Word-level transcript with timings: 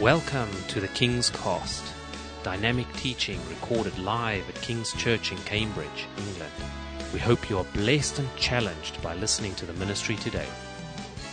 Welcome 0.00 0.50
to 0.68 0.78
the 0.78 0.88
King's 0.88 1.30
Cast, 1.30 1.82
dynamic 2.42 2.86
teaching 2.96 3.40
recorded 3.48 3.98
live 3.98 4.46
at 4.46 4.54
King's 4.56 4.92
Church 4.92 5.32
in 5.32 5.38
Cambridge, 5.38 6.06
England. 6.18 6.52
We 7.14 7.18
hope 7.18 7.48
you 7.48 7.56
are 7.56 7.64
blessed 7.72 8.18
and 8.18 8.28
challenged 8.36 9.00
by 9.00 9.14
listening 9.14 9.54
to 9.54 9.64
the 9.64 9.72
ministry 9.72 10.16
today. 10.16 10.46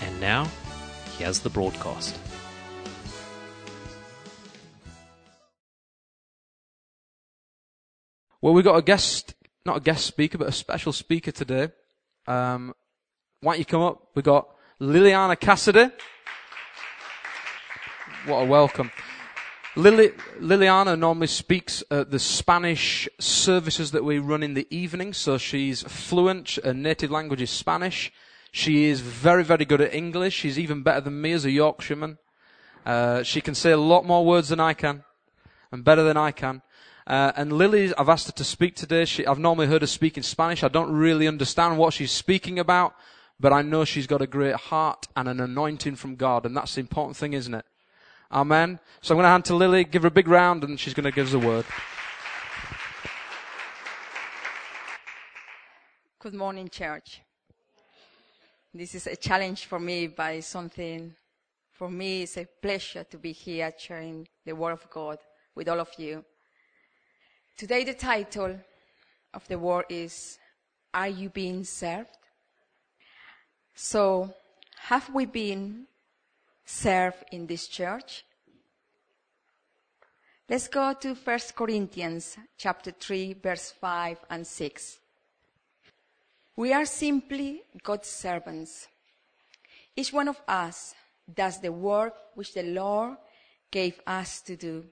And 0.01 0.17
now, 0.21 0.49
here's 1.17 1.39
the 1.39 1.49
broadcast. 1.49 2.17
Well, 8.39 8.53
we've 8.53 8.63
got 8.63 8.77
a 8.77 8.81
guest, 8.81 9.33
not 9.65 9.75
a 9.75 9.81
guest 9.81 10.05
speaker, 10.05 10.37
but 10.37 10.47
a 10.47 10.53
special 10.53 10.93
speaker 10.93 11.31
today. 11.31 11.67
Um, 12.27 12.73
why 13.41 13.55
don't 13.55 13.59
you 13.59 13.65
come 13.65 13.81
up? 13.81 14.07
We've 14.15 14.23
got 14.23 14.47
Liliana 14.79 15.37
Cassidy. 15.37 15.91
What 18.25 18.43
a 18.43 18.45
welcome. 18.45 18.89
Lili- 19.75 20.13
Liliana 20.39 20.97
normally 20.97 21.27
speaks 21.27 21.83
the 21.89 22.19
Spanish 22.19 23.09
services 23.19 23.91
that 23.91 24.05
we 24.05 24.17
run 24.17 24.43
in 24.43 24.53
the 24.53 24.65
evening, 24.69 25.11
so 25.11 25.37
she's 25.37 25.81
fluent. 25.83 26.57
Her 26.63 26.73
native 26.73 27.11
language 27.11 27.41
is 27.41 27.49
Spanish. 27.49 28.13
She 28.53 28.85
is 28.85 29.01
very, 29.01 29.43
very 29.43 29.65
good 29.65 29.81
at 29.81 29.93
English. 29.93 30.35
She's 30.35 30.57
even 30.57 30.83
better 30.83 31.01
than 31.01 31.21
me 31.21 31.33
as 31.33 31.43
a 31.43 31.51
Yorkshireman. 31.51 32.17
Uh, 32.85 33.23
she 33.23 33.41
can 33.41 33.55
say 33.55 33.71
a 33.71 33.77
lot 33.77 34.05
more 34.05 34.25
words 34.25 34.47
than 34.47 34.61
I 34.61 34.73
can, 34.73 35.03
and 35.69 35.83
better 35.83 36.03
than 36.03 36.15
I 36.15 36.31
can. 36.31 36.61
Uh, 37.05 37.33
and 37.35 37.51
Lily, 37.51 37.93
I've 37.97 38.07
asked 38.07 38.27
her 38.27 38.33
to 38.33 38.43
speak 38.45 38.77
today. 38.77 39.03
She, 39.03 39.27
I've 39.27 39.37
normally 39.37 39.67
heard 39.67 39.81
her 39.81 39.87
speak 39.87 40.15
in 40.15 40.23
Spanish. 40.23 40.63
I 40.63 40.69
don't 40.69 40.93
really 40.93 41.27
understand 41.27 41.77
what 41.77 41.91
she's 41.91 42.13
speaking 42.13 42.57
about, 42.57 42.95
but 43.37 43.51
I 43.51 43.63
know 43.63 43.83
she's 43.83 44.07
got 44.07 44.21
a 44.21 44.27
great 44.27 44.55
heart 44.55 45.09
and 45.13 45.27
an 45.27 45.41
anointing 45.41 45.97
from 45.97 46.15
God, 46.15 46.45
and 46.45 46.55
that's 46.55 46.75
the 46.75 46.79
important 46.79 47.17
thing, 47.17 47.33
isn't 47.33 47.53
it? 47.53 47.65
Amen. 48.33 48.79
So 49.01 49.13
I'm 49.13 49.17
going 49.17 49.25
to 49.25 49.29
hand 49.29 49.45
to 49.45 49.55
Lily, 49.55 49.83
give 49.83 50.01
her 50.01 50.07
a 50.07 50.11
big 50.11 50.27
round, 50.27 50.63
and 50.63 50.79
she's 50.79 50.95
going 50.95 51.03
to 51.03 51.11
give 51.11 51.27
us 51.27 51.33
a 51.33 51.39
word. 51.39 51.65
Good 56.17 56.33
morning, 56.33 56.67
church. 56.67 57.21
This 58.73 58.95
is 58.95 59.05
a 59.05 59.15
challenge 59.15 59.65
for 59.65 59.79
me, 59.79 60.07
but 60.07 60.43
something 60.43 61.13
for 61.73 61.91
me. 61.91 62.23
It's 62.23 62.37
a 62.37 62.47
pleasure 62.59 63.03
to 63.03 63.17
be 63.19 63.33
here 63.33 63.71
sharing 63.77 64.27
the 64.45 64.55
Word 64.55 64.71
of 64.71 64.89
God 64.89 65.19
with 65.53 65.69
all 65.69 65.79
of 65.79 65.91
you. 65.99 66.25
Today, 67.55 67.83
the 67.83 67.93
title 67.93 68.59
of 69.31 69.47
the 69.47 69.59
word 69.59 69.85
is 69.89 70.39
Are 70.91 71.07
You 71.07 71.29
Being 71.29 71.63
Served? 71.63 72.17
So, 73.75 74.33
have 74.77 75.13
we 75.13 75.27
been 75.27 75.85
served 76.65 77.23
in 77.31 77.47
this 77.47 77.67
church? 77.67 78.25
Let's 80.49 80.67
go 80.67 80.93
to 80.93 81.15
1 81.15 81.39
Corinthians 81.55 82.37
chapter 82.57 82.91
3 82.91 83.33
verse 83.41 83.71
5 83.71 84.17
and 84.29 84.45
6. 84.45 84.99
We 86.55 86.73
are 86.73 86.85
simply 86.85 87.63
God's 87.81 88.09
servants. 88.09 88.87
Each 89.95 90.13
one 90.13 90.27
of 90.27 90.41
us 90.47 90.93
does 91.33 91.59
the 91.59 91.71
work 91.71 92.13
which 92.35 92.53
the 92.53 92.63
Lord 92.63 93.17
gave 93.71 93.99
us 94.05 94.41
to 94.41 94.55
do. 94.55 94.85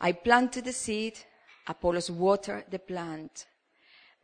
I 0.00 0.12
planted 0.12 0.64
the 0.64 0.72
seed, 0.72 1.18
Apollos 1.66 2.10
watered 2.10 2.64
the 2.70 2.78
plant, 2.78 3.46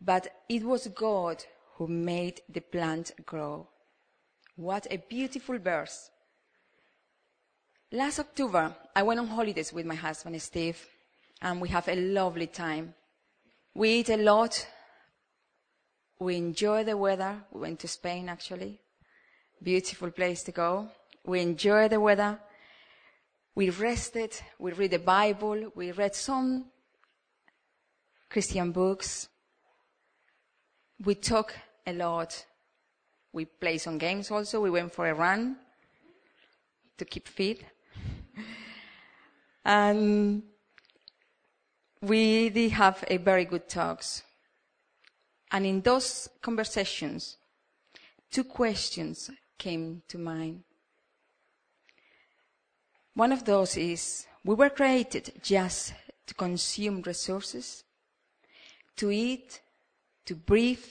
but 0.00 0.28
it 0.48 0.62
was 0.62 0.86
God 0.88 1.44
who 1.74 1.88
made 1.88 2.40
the 2.48 2.60
plant 2.60 3.12
grow. 3.26 3.68
What 4.56 4.86
a 4.90 4.96
beautiful 4.96 5.58
verse. 5.58 6.10
Last 7.94 8.18
October, 8.18 8.74
I 8.96 9.04
went 9.04 9.20
on 9.20 9.28
holidays 9.28 9.72
with 9.72 9.86
my 9.86 9.94
husband, 9.94 10.42
Steve, 10.42 10.84
and 11.40 11.60
we 11.60 11.68
have 11.68 11.88
a 11.88 11.94
lovely 11.94 12.48
time. 12.48 12.92
We 13.72 14.00
eat 14.00 14.08
a 14.08 14.16
lot. 14.16 14.66
We 16.18 16.36
enjoy 16.36 16.82
the 16.82 16.96
weather. 16.96 17.36
We 17.52 17.60
went 17.60 17.78
to 17.80 17.86
Spain, 17.86 18.28
actually. 18.28 18.80
Beautiful 19.62 20.10
place 20.10 20.42
to 20.42 20.50
go. 20.50 20.88
We 21.24 21.40
enjoy 21.40 21.86
the 21.86 22.00
weather. 22.00 22.40
We 23.54 23.70
rested. 23.70 24.32
We 24.58 24.72
read 24.72 24.90
the 24.90 24.98
Bible. 24.98 25.70
We 25.76 25.92
read 25.92 26.16
some 26.16 26.64
Christian 28.28 28.72
books. 28.72 29.28
We 30.98 31.14
talk 31.14 31.54
a 31.86 31.92
lot. 31.92 32.44
We 33.32 33.44
play 33.44 33.78
some 33.78 33.98
games 33.98 34.32
also. 34.32 34.60
We 34.60 34.70
went 34.70 34.92
for 34.92 35.06
a 35.06 35.14
run 35.14 35.58
to 36.98 37.04
keep 37.04 37.28
fit. 37.28 37.64
And 39.64 40.42
we 42.02 42.50
did 42.50 42.72
have 42.72 43.04
a 43.08 43.16
very 43.16 43.44
good 43.44 43.68
talks. 43.68 44.22
And 45.50 45.64
in 45.64 45.80
those 45.80 46.28
conversations, 46.42 47.38
two 48.30 48.44
questions 48.44 49.30
came 49.58 50.02
to 50.08 50.18
mind. 50.18 50.64
One 53.14 53.32
of 53.32 53.44
those 53.44 53.76
is, 53.76 54.26
we 54.44 54.54
were 54.54 54.70
created 54.70 55.32
just 55.42 55.94
to 56.26 56.34
consume 56.34 57.02
resources, 57.02 57.84
to 58.96 59.10
eat, 59.10 59.60
to 60.26 60.34
breathe, 60.34 60.84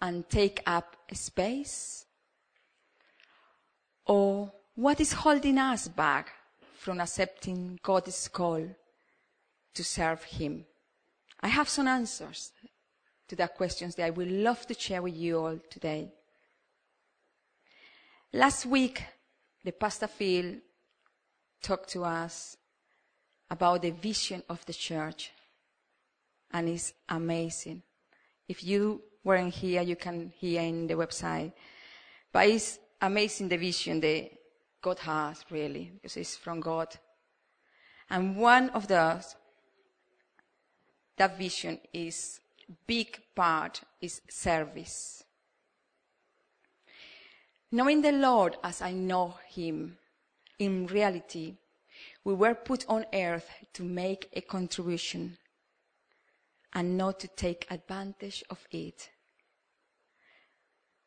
and 0.00 0.28
take 0.28 0.62
up 0.66 0.96
space? 1.12 2.04
Or 4.06 4.52
what 4.74 5.00
is 5.00 5.12
holding 5.12 5.58
us 5.58 5.88
back 5.88 6.32
from 6.84 7.00
accepting 7.00 7.78
God's 7.82 8.28
call 8.28 8.62
to 9.72 9.82
serve 9.82 10.22
Him? 10.24 10.66
I 11.40 11.48
have 11.48 11.66
some 11.66 11.88
answers 11.88 12.52
to 13.26 13.36
that 13.36 13.54
questions 13.54 13.94
that 13.94 14.04
I 14.04 14.10
would 14.10 14.30
love 14.30 14.66
to 14.66 14.74
share 14.74 15.00
with 15.00 15.16
you 15.16 15.38
all 15.38 15.58
today. 15.70 16.12
Last 18.34 18.66
week, 18.66 19.02
the 19.64 19.72
Pastor 19.72 20.08
Phil 20.08 20.56
talked 21.62 21.88
to 21.90 22.04
us 22.04 22.58
about 23.50 23.80
the 23.80 23.90
vision 23.90 24.42
of 24.50 24.62
the 24.66 24.74
church, 24.74 25.32
and 26.52 26.68
it's 26.68 26.92
amazing. 27.08 27.82
If 28.46 28.62
you 28.62 29.00
weren't 29.24 29.54
here, 29.54 29.80
you 29.80 29.96
can 29.96 30.34
hear 30.36 30.60
in 30.60 30.86
the 30.86 30.94
website. 30.94 31.54
But 32.30 32.46
it's 32.46 32.78
amazing 33.00 33.48
the 33.48 33.56
vision 33.56 34.00
that 34.00 34.30
God 34.84 34.98
has, 34.98 35.42
really, 35.50 35.92
because 35.94 36.18
it's 36.18 36.36
from 36.36 36.60
God. 36.60 36.94
And 38.10 38.36
one 38.36 38.68
of 38.70 38.86
those, 38.86 39.34
that 41.16 41.38
vision 41.38 41.78
is 41.94 42.38
big 42.86 43.18
part 43.34 43.80
is 44.02 44.20
service. 44.28 45.24
Knowing 47.72 48.02
the 48.02 48.12
Lord 48.12 48.58
as 48.62 48.82
I 48.82 48.92
know 48.92 49.36
Him, 49.48 49.96
in 50.58 50.86
reality, 50.86 51.54
we 52.22 52.34
were 52.34 52.54
put 52.54 52.84
on 52.86 53.06
earth 53.14 53.48
to 53.72 53.82
make 53.82 54.28
a 54.34 54.42
contribution 54.42 55.38
and 56.74 56.98
not 56.98 57.20
to 57.20 57.28
take 57.28 57.66
advantage 57.70 58.44
of 58.50 58.66
it. 58.70 59.08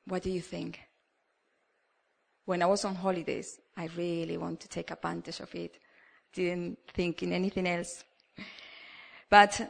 What 0.06 0.24
do 0.24 0.32
you 0.32 0.42
think? 0.42 0.87
When 2.48 2.64
I 2.64 2.66
was 2.66 2.86
on 2.86 2.96
holidays, 2.96 3.60
I 3.76 3.90
really 3.98 4.38
want 4.38 4.62
to 4.62 4.70
take 4.70 4.90
advantage 4.90 5.42
of 5.42 5.54
it. 5.54 5.76
Didn't 6.32 6.80
think 6.94 7.22
in 7.22 7.34
anything 7.34 7.68
else. 7.68 8.06
But 9.30 9.70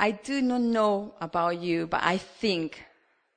I 0.00 0.12
do 0.12 0.40
not 0.40 0.62
know 0.62 1.14
about 1.20 1.60
you, 1.60 1.86
but 1.86 2.02
I 2.02 2.16
think 2.16 2.82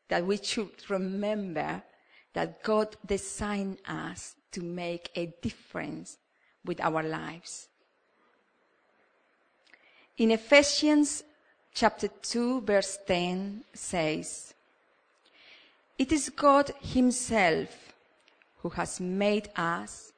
that 0.07 0.25
we 0.25 0.37
should 0.37 0.89
remember 0.89 1.83
that 2.31 2.63
God 2.63 2.95
designed 3.05 3.79
us 3.85 4.37
to 4.53 4.63
make 4.63 5.11
a 5.13 5.33
difference 5.41 6.17
with 6.63 6.79
our 6.79 7.03
lives. 7.03 7.67
In 10.17 10.31
Ephesians 10.31 11.25
chapter 11.73 12.07
2 12.07 12.61
verse 12.61 12.97
10 13.05 13.65
says, 13.73 14.53
It 15.97 16.13
is 16.13 16.29
God 16.29 16.71
himself 16.79 17.89
who 18.61 18.69
has 18.69 18.99
made 18.99 19.49
us 19.55 20.13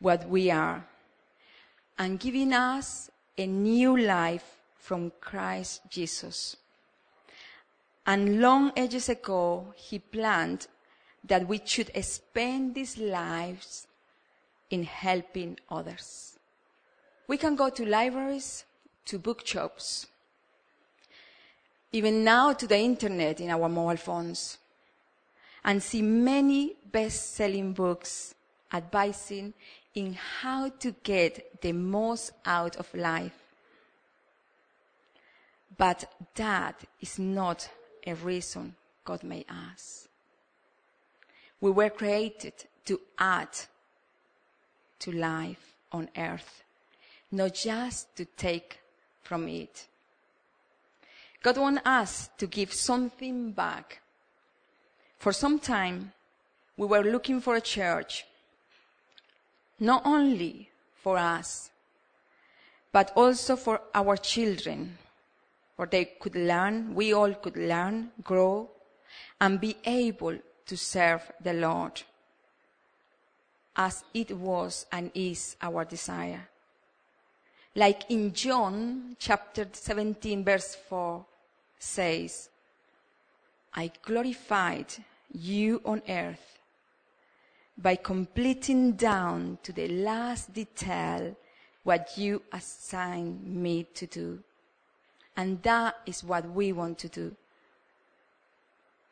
what 0.00 0.28
we 0.28 0.50
are 0.50 0.86
and 1.98 2.20
given 2.20 2.52
us 2.52 3.10
a 3.36 3.46
new 3.46 3.96
life 3.96 4.58
from 4.76 5.12
Christ 5.20 5.82
Jesus. 5.90 6.56
And 8.06 8.40
long 8.40 8.72
ages 8.76 9.08
ago, 9.08 9.74
he 9.76 9.98
planned 9.98 10.66
that 11.24 11.46
we 11.46 11.60
should 11.64 11.90
spend 12.04 12.74
these 12.74 12.96
lives 12.96 13.86
in 14.70 14.84
helping 14.84 15.58
others. 15.68 16.38
We 17.26 17.36
can 17.36 17.56
go 17.56 17.68
to 17.68 17.84
libraries, 17.84 18.64
to 19.06 19.18
bookshops, 19.18 20.06
even 21.92 22.24
now 22.24 22.52
to 22.52 22.66
the 22.66 22.78
internet 22.78 23.40
in 23.40 23.50
our 23.50 23.68
mobile 23.68 23.96
phones, 23.96 24.58
and 25.68 25.82
see 25.82 26.00
many 26.00 26.76
best 26.90 27.34
selling 27.34 27.74
books 27.74 28.34
advising 28.72 29.52
in 29.94 30.14
how 30.14 30.70
to 30.70 30.92
get 31.02 31.60
the 31.60 31.72
most 31.72 32.32
out 32.46 32.76
of 32.76 32.92
life. 32.94 33.38
But 35.76 36.10
that 36.36 36.82
is 37.02 37.18
not 37.18 37.68
a 38.06 38.14
reason 38.14 38.76
God 39.04 39.22
made 39.22 39.44
us. 39.50 40.08
We 41.60 41.70
were 41.70 41.90
created 41.90 42.54
to 42.86 42.98
add 43.18 43.50
to 45.00 45.12
life 45.12 45.74
on 45.92 46.08
earth, 46.16 46.64
not 47.30 47.52
just 47.52 48.16
to 48.16 48.24
take 48.24 48.80
from 49.20 49.46
it. 49.48 49.86
God 51.42 51.58
wants 51.58 51.82
us 51.84 52.30
to 52.38 52.46
give 52.46 52.72
something 52.72 53.52
back. 53.52 54.00
For 55.18 55.32
some 55.32 55.58
time, 55.58 56.12
we 56.76 56.86
were 56.86 57.02
looking 57.02 57.40
for 57.40 57.56
a 57.56 57.60
church, 57.60 58.24
not 59.80 60.02
only 60.04 60.70
for 61.02 61.18
us, 61.18 61.70
but 62.92 63.12
also 63.16 63.56
for 63.56 63.80
our 63.94 64.16
children, 64.16 64.96
where 65.76 65.88
they 65.88 66.04
could 66.04 66.36
learn, 66.36 66.94
we 66.94 67.12
all 67.12 67.34
could 67.34 67.56
learn, 67.56 68.10
grow, 68.22 68.70
and 69.40 69.60
be 69.60 69.76
able 69.84 70.38
to 70.66 70.76
serve 70.76 71.22
the 71.42 71.52
Lord 71.52 72.02
as 73.76 74.04
it 74.12 74.36
was 74.36 74.86
and 74.90 75.10
is 75.14 75.56
our 75.62 75.84
desire. 75.84 76.48
Like 77.74 78.10
in 78.10 78.32
John 78.32 79.16
chapter 79.18 79.68
17 79.70 80.44
verse 80.44 80.74
4 80.88 81.24
says, 81.78 82.48
I 83.74 83.90
glorified 84.02 84.94
you 85.32 85.80
on 85.84 86.02
earth 86.08 86.58
by 87.76 87.94
completing 87.96 88.92
down 88.92 89.58
to 89.62 89.72
the 89.72 89.88
last 89.88 90.52
detail 90.52 91.36
what 91.84 92.18
you 92.18 92.42
assigned 92.52 93.44
me 93.46 93.84
to 93.94 94.06
do. 94.06 94.40
And 95.36 95.62
that 95.62 95.96
is 96.04 96.24
what 96.24 96.50
we 96.50 96.72
want 96.72 96.98
to 96.98 97.08
do. 97.08 97.36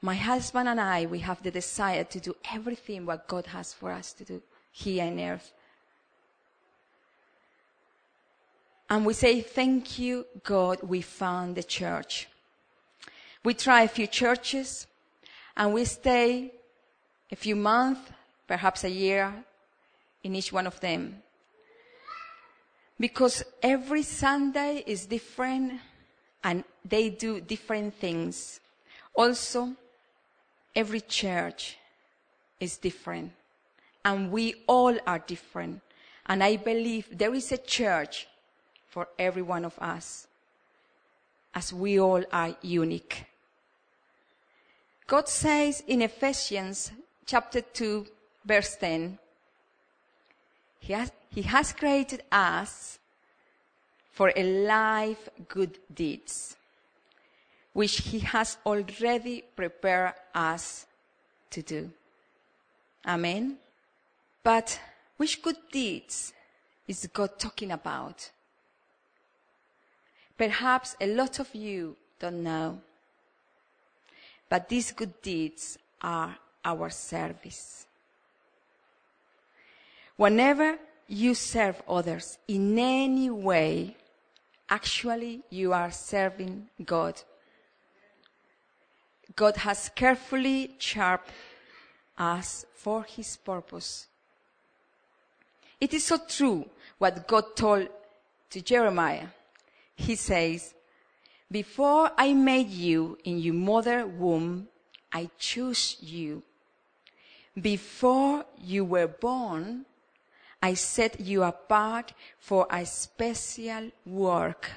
My 0.02 0.14
husband 0.14 0.68
and 0.68 0.80
I, 0.80 1.06
we 1.06 1.20
have 1.20 1.42
the 1.42 1.50
desire 1.50 2.04
to 2.04 2.20
do 2.20 2.36
everything 2.52 3.06
what 3.06 3.28
God 3.28 3.46
has 3.46 3.72
for 3.72 3.90
us 3.92 4.12
to 4.14 4.24
do 4.24 4.42
here 4.72 5.04
on 5.04 5.20
earth. 5.20 5.52
And 8.90 9.06
we 9.06 9.14
say, 9.14 9.40
thank 9.40 9.98
you, 9.98 10.26
God, 10.44 10.80
we 10.82 11.00
found 11.00 11.56
the 11.56 11.62
church. 11.62 12.28
We 13.46 13.54
try 13.54 13.82
a 13.82 13.88
few 13.88 14.08
churches 14.08 14.88
and 15.56 15.72
we 15.72 15.84
stay 15.84 16.50
a 17.30 17.36
few 17.36 17.54
months, 17.54 18.00
perhaps 18.48 18.82
a 18.82 18.90
year 18.90 19.32
in 20.24 20.34
each 20.34 20.52
one 20.52 20.66
of 20.66 20.80
them. 20.80 21.22
Because 22.98 23.44
every 23.62 24.02
Sunday 24.02 24.82
is 24.84 25.06
different 25.06 25.74
and 26.42 26.64
they 26.84 27.08
do 27.08 27.40
different 27.40 27.94
things. 27.94 28.58
Also, 29.14 29.76
every 30.74 31.02
church 31.02 31.78
is 32.58 32.76
different 32.78 33.30
and 34.04 34.32
we 34.32 34.56
all 34.66 34.98
are 35.06 35.20
different. 35.20 35.82
And 36.26 36.42
I 36.42 36.56
believe 36.56 37.16
there 37.16 37.32
is 37.32 37.52
a 37.52 37.58
church 37.58 38.26
for 38.88 39.06
every 39.16 39.42
one 39.42 39.64
of 39.64 39.78
us 39.78 40.26
as 41.54 41.72
we 41.72 42.00
all 42.00 42.24
are 42.32 42.56
unique. 42.60 43.24
God 45.06 45.28
says 45.28 45.82
in 45.86 46.02
Ephesians 46.02 46.90
chapter 47.24 47.60
2 47.60 48.06
verse 48.44 48.76
10, 48.76 49.18
he 50.80 50.92
has, 50.92 51.12
he 51.30 51.42
has 51.42 51.72
created 51.72 52.22
us 52.30 52.98
for 54.16 54.32
a 54.34 54.42
life 54.66 55.28
good 55.46 55.78
deeds, 55.92 56.56
which 57.74 57.98
He 57.98 58.20
has 58.20 58.56
already 58.64 59.42
prepared 59.54 60.14
us 60.34 60.86
to 61.50 61.60
do. 61.60 61.90
Amen. 63.06 63.58
But 64.42 64.80
which 65.18 65.42
good 65.42 65.58
deeds 65.70 66.32
is 66.88 67.06
God 67.12 67.38
talking 67.38 67.72
about? 67.72 68.30
Perhaps 70.38 70.96
a 70.98 71.14
lot 71.14 71.38
of 71.38 71.54
you 71.54 71.96
don't 72.18 72.42
know. 72.42 72.80
But 74.48 74.68
these 74.68 74.92
good 74.92 75.20
deeds 75.22 75.78
are 76.00 76.36
our 76.64 76.90
service. 76.90 77.86
Whenever 80.16 80.78
you 81.08 81.34
serve 81.34 81.82
others 81.88 82.38
in 82.48 82.78
any 82.78 83.30
way, 83.30 83.96
actually 84.68 85.42
you 85.50 85.72
are 85.72 85.90
serving 85.90 86.68
God. 86.84 87.20
God 89.34 89.56
has 89.58 89.90
carefully 89.94 90.74
shaped 90.78 91.30
us 92.16 92.64
for 92.74 93.04
his 93.04 93.36
purpose. 93.36 94.06
It 95.80 95.92
is 95.92 96.04
so 96.04 96.18
true 96.26 96.68
what 96.98 97.28
God 97.28 97.54
told 97.54 97.88
to 98.50 98.60
Jeremiah. 98.62 99.26
He 99.94 100.14
says, 100.14 100.74
before 101.50 102.10
I 102.16 102.32
made 102.32 102.70
you 102.70 103.18
in 103.24 103.38
your 103.38 103.54
mother 103.54 104.06
womb, 104.06 104.68
I 105.12 105.30
chose 105.38 105.96
you. 106.00 106.42
Before 107.60 108.44
you 108.60 108.84
were 108.84 109.06
born, 109.06 109.86
I 110.60 110.74
set 110.74 111.20
you 111.20 111.44
apart 111.44 112.12
for 112.38 112.66
a 112.68 112.84
special 112.84 113.90
work. 114.04 114.70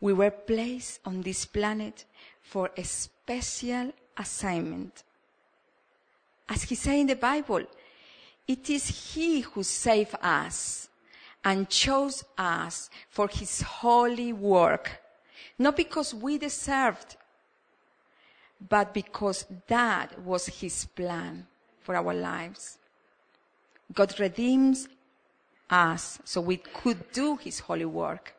We 0.00 0.12
were 0.12 0.30
placed 0.30 1.00
on 1.04 1.22
this 1.22 1.44
planet 1.46 2.04
for 2.42 2.70
a 2.76 2.84
special 2.84 3.92
assignment. 4.16 5.02
As 6.48 6.62
he 6.64 6.74
said 6.74 6.96
in 6.96 7.06
the 7.06 7.16
Bible, 7.16 7.64
it 8.46 8.68
is 8.68 9.14
he 9.14 9.40
who 9.40 9.62
saved 9.62 10.14
us 10.20 10.89
and 11.44 11.68
chose 11.68 12.24
us 12.36 12.90
for 13.08 13.28
his 13.28 13.62
holy 13.62 14.32
work, 14.32 15.02
not 15.58 15.76
because 15.76 16.14
we 16.14 16.38
deserved, 16.38 17.16
but 18.68 18.92
because 18.92 19.46
that 19.68 20.20
was 20.22 20.46
his 20.46 20.84
plan 20.84 21.46
for 21.80 21.96
our 21.96 22.12
lives. 22.12 22.78
God 23.92 24.18
redeems 24.20 24.88
us 25.70 26.18
so 26.24 26.40
we 26.40 26.58
could 26.58 27.10
do 27.12 27.36
his 27.36 27.60
holy 27.60 27.86
work. 27.86 28.34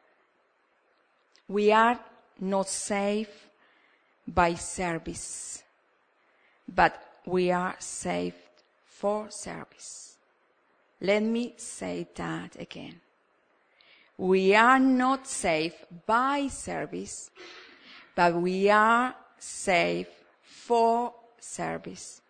We 1.47 1.71
are 1.71 1.99
not 2.39 2.69
saved 2.69 3.29
by 4.27 4.53
service, 4.53 5.63
but 6.67 7.03
we 7.25 7.51
are 7.51 7.75
saved 7.79 8.35
for 8.85 9.29
service. 9.29 10.10
Let 11.01 11.23
me 11.23 11.53
say 11.57 12.07
that 12.15 12.55
again. 12.59 13.01
We 14.17 14.53
are 14.53 14.77
not 14.77 15.25
safe 15.25 15.73
by 16.05 16.47
service, 16.47 17.31
but 18.15 18.35
we 18.35 18.69
are 18.69 19.15
safe 19.39 20.07
for 20.43 21.13
service. 21.39 22.21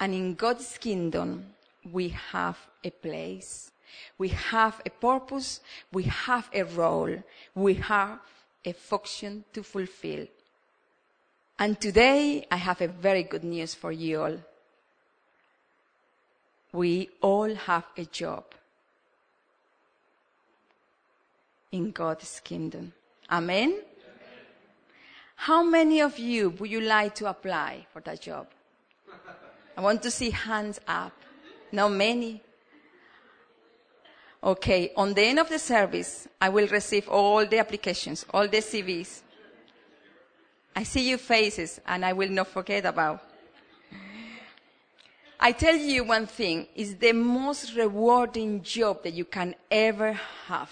And 0.00 0.14
in 0.14 0.34
God's 0.34 0.78
kingdom, 0.78 1.46
we 1.92 2.08
have 2.08 2.58
a 2.82 2.90
place. 2.90 3.70
We 4.18 4.28
have 4.28 4.82
a 4.84 4.90
purpose. 4.90 5.60
We 5.92 6.04
have 6.04 6.50
a 6.52 6.64
role. 6.64 7.22
We 7.54 7.74
have 7.74 8.18
a 8.64 8.72
function 8.72 9.44
to 9.52 9.62
fulfill. 9.62 10.26
And 11.58 11.80
today 11.80 12.46
I 12.50 12.56
have 12.56 12.80
a 12.80 12.88
very 12.88 13.22
good 13.22 13.44
news 13.44 13.74
for 13.74 13.92
you 13.92 14.22
all. 14.22 14.38
We 16.72 17.10
all 17.20 17.54
have 17.54 17.84
a 17.96 18.04
job 18.04 18.44
in 21.72 21.90
God's 21.90 22.40
kingdom. 22.40 22.92
Amen? 23.30 23.80
How 25.36 25.62
many 25.62 26.00
of 26.00 26.18
you 26.18 26.50
would 26.50 26.70
you 26.70 26.80
like 26.80 27.14
to 27.16 27.26
apply 27.26 27.86
for 27.92 28.00
that 28.00 28.20
job? 28.20 28.48
I 29.76 29.80
want 29.80 30.02
to 30.02 30.10
see 30.10 30.30
hands 30.30 30.80
up. 30.88 31.12
Not 31.70 31.92
many. 31.92 32.42
Okay, 34.42 34.92
on 34.96 35.14
the 35.14 35.22
end 35.22 35.38
of 35.38 35.48
the 35.48 35.58
service, 35.58 36.28
I 36.40 36.48
will 36.48 36.66
receive 36.68 37.08
all 37.08 37.44
the 37.46 37.58
applications, 37.58 38.24
all 38.32 38.48
the 38.48 38.58
CVs. 38.58 39.22
I 40.74 40.84
see 40.84 41.08
your 41.08 41.18
faces 41.18 41.80
and 41.86 42.04
I 42.04 42.12
will 42.12 42.30
not 42.30 42.48
forget 42.48 42.86
about. 42.86 43.22
I 45.40 45.52
tell 45.52 45.76
you 45.76 46.02
one 46.02 46.26
thing, 46.26 46.66
it's 46.74 46.94
the 46.94 47.12
most 47.12 47.76
rewarding 47.76 48.62
job 48.62 49.04
that 49.04 49.12
you 49.12 49.24
can 49.24 49.54
ever 49.70 50.12
have. 50.46 50.70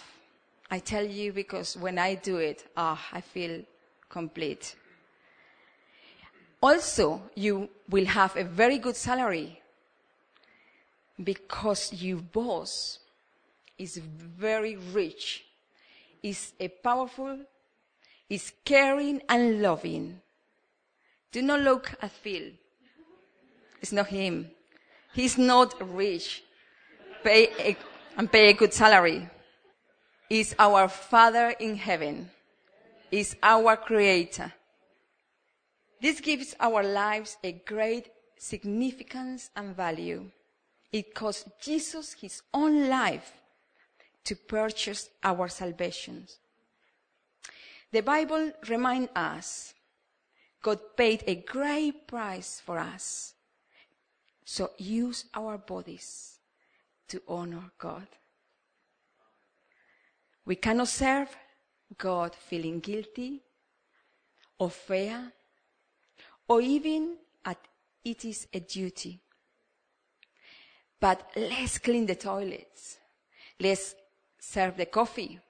I 0.69 0.81
tell 0.81 1.05
you 1.05 1.33
because 1.33 1.77
when 1.77 1.99
I 1.99 2.17
do 2.17 2.39
it, 2.39 2.67
ah, 2.77 3.01
oh, 3.01 3.17
I 3.17 3.21
feel 3.21 3.63
complete. 4.09 4.75
Also, 6.61 7.23
you 7.37 7.69
will 7.89 8.07
have 8.07 8.37
a 8.37 8.43
very 8.43 8.79
good 8.79 8.97
salary 8.97 9.61
because 11.23 11.93
your 11.93 12.19
boss 12.19 12.99
is 13.79 13.99
very 13.99 14.77
rich, 14.93 15.45
is 16.25 16.55
a 16.59 16.67
powerful, 16.67 17.39
is 18.29 18.53
caring 18.65 19.23
and 19.29 19.63
loving. 19.63 20.21
Do 21.31 21.43
not 21.43 21.61
look 21.61 21.95
at 22.03 22.11
Phil. 22.11 22.51
It's 23.81 23.93
not 23.93 24.09
him. 24.09 24.51
He's 25.17 25.39
not 25.39 25.75
rich. 25.97 26.43
Pay 27.25 27.49
a, 27.59 27.77
and 28.19 28.31
pay 28.31 28.51
a 28.51 28.53
good 28.53 28.75
salary. 28.75 29.27
Is 30.29 30.55
our 30.59 30.89
Father 30.89 31.55
in 31.59 31.77
heaven. 31.77 32.31
Is 33.11 33.35
our 33.43 33.79
Creator. 33.79 34.53
This 36.03 36.21
gives 36.21 36.55
our 36.61 36.83
lives 36.83 37.39
a 37.43 37.53
great 37.53 38.11
significance 38.37 39.49
and 39.57 39.75
value. 39.75 40.31
It 40.93 41.15
cost 41.15 41.49
Jesus 41.63 42.13
his 42.13 42.43
own 42.53 42.91
life 42.91 43.33
to 44.25 44.37
purchase 44.37 45.09
our 45.25 45.49
salvation. 45.49 46.27
The 47.91 48.03
Bible 48.03 48.53
reminds 48.69 49.13
us 49.17 49.73
God 50.63 50.79
paid 50.95 51.25
a 51.27 51.37
great 51.37 52.07
price 52.07 52.61
for 52.63 52.79
us. 52.79 53.36
So 54.49 54.71
use 54.79 55.25
our 55.35 55.59
bodies 55.59 56.39
to 57.09 57.21
honor 57.27 57.73
God. 57.79 58.07
We 60.45 60.55
cannot 60.55 60.87
serve 60.87 61.37
God 61.99 62.33
feeling 62.33 62.79
guilty 62.79 63.43
or 64.57 64.71
fear 64.71 65.33
or 66.47 66.61
even 66.61 67.17
at 67.45 67.59
it 68.05 68.25
is 68.25 68.47
a 68.55 68.61
duty. 68.61 69.19
But 71.01 71.29
let's 71.35 71.79
clean 71.79 72.07
the 72.07 72.15
toilets. 72.15 72.99
Let's 73.59 73.97
serve 74.39 74.77
the 74.77 74.87
coffee. 74.87 75.41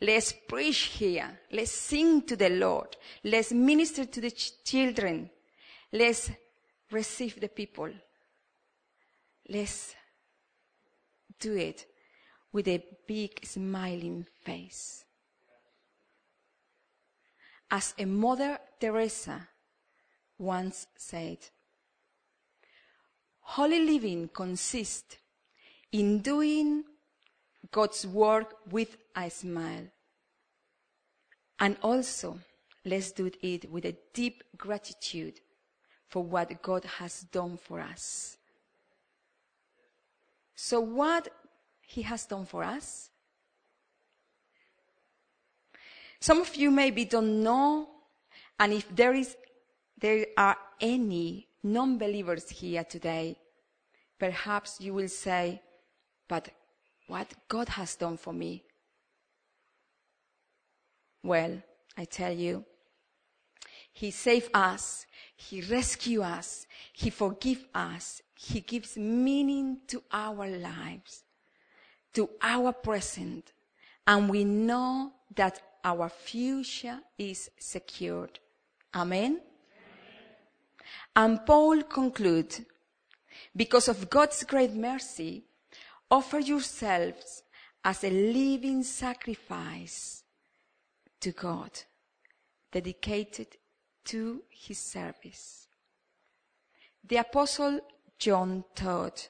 Let's 0.00 0.32
preach 0.32 0.82
here. 0.82 1.40
Let's 1.50 1.72
sing 1.72 2.22
to 2.22 2.36
the 2.36 2.50
Lord. 2.50 2.96
Let's 3.24 3.50
minister 3.50 4.04
to 4.04 4.20
the 4.20 4.30
ch- 4.30 4.62
children. 4.62 5.30
Let's 5.92 6.30
receive 6.92 7.40
the 7.40 7.48
people. 7.48 7.90
Let's 9.48 9.94
do 11.38 11.56
it 11.56 11.86
with 12.52 12.68
a 12.68 12.82
big 13.06 13.44
smiling 13.44 14.26
face. 14.42 15.04
As 17.70 17.94
a 17.98 18.04
Mother 18.04 18.58
Teresa 18.80 19.48
once 20.38 20.86
said, 20.96 21.38
Holy 23.40 23.80
living 23.80 24.28
consists 24.28 25.16
in 25.92 26.20
doing 26.20 26.84
God's 27.70 28.06
work 28.06 28.54
with 28.70 28.96
a 29.14 29.30
smile. 29.30 29.86
And 31.58 31.76
also, 31.82 32.40
let's 32.84 33.12
do 33.12 33.30
it 33.42 33.70
with 33.70 33.84
a 33.84 33.96
deep 34.12 34.42
gratitude 34.56 35.40
for 36.08 36.22
what 36.22 36.62
God 36.62 36.84
has 36.98 37.20
done 37.22 37.56
for 37.56 37.80
us. 37.80 38.36
So, 40.56 40.80
what 40.80 41.28
He 41.82 42.02
has 42.02 42.24
done 42.26 42.46
for 42.46 42.64
us? 42.64 43.10
Some 46.18 46.40
of 46.40 46.56
you 46.56 46.70
maybe 46.70 47.04
don't 47.04 47.42
know, 47.42 47.88
and 48.58 48.72
if 48.72 48.88
there 48.96 49.14
is, 49.14 49.36
there 50.00 50.26
are 50.36 50.56
any 50.80 51.46
non-believers 51.62 52.48
here 52.48 52.84
today, 52.84 53.36
perhaps 54.18 54.80
you 54.80 54.94
will 54.94 55.08
say, 55.08 55.60
but 56.26 56.48
what 57.06 57.32
God 57.48 57.68
has 57.68 57.94
done 57.94 58.16
for 58.16 58.32
me? 58.32 58.64
Well, 61.22 61.62
I 61.96 62.04
tell 62.06 62.32
you, 62.32 62.64
He 63.92 64.10
saved 64.10 64.50
us, 64.54 65.06
He 65.36 65.60
rescued 65.60 66.22
us, 66.22 66.66
He 66.92 67.10
forgives 67.10 67.64
us, 67.74 68.22
He 68.36 68.60
gives 68.60 68.96
meaning 68.96 69.78
to 69.88 70.02
our 70.12 70.46
lives, 70.46 71.24
to 72.12 72.28
our 72.42 72.72
present, 72.72 73.52
and 74.06 74.28
we 74.28 74.44
know 74.44 75.12
that 75.34 75.60
our 75.82 76.08
future 76.08 76.98
is 77.18 77.50
secured. 77.58 78.38
Amen? 78.94 79.40
And 81.14 81.44
Paul 81.46 81.82
concludes, 81.82 82.60
because 83.54 83.88
of 83.88 84.10
God's 84.10 84.44
great 84.44 84.74
mercy, 84.74 85.44
offer 86.10 86.38
yourselves 86.38 87.42
as 87.82 88.04
a 88.04 88.10
living 88.10 88.82
sacrifice 88.82 90.24
to 91.20 91.32
God, 91.32 91.70
dedicated 92.70 93.56
to 94.04 94.42
his 94.50 94.78
service. 94.78 95.68
The 97.02 97.16
apostle 97.16 97.80
John 98.18 98.64
taught 98.74 99.28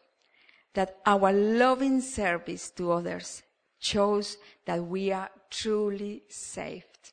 that 0.74 0.98
our 1.06 1.32
loving 1.32 2.00
service 2.00 2.70
to 2.70 2.92
others 2.92 3.42
shows 3.78 4.36
that 4.64 4.84
we 4.84 5.12
are 5.12 5.30
truly 5.50 6.22
saved. 6.28 7.12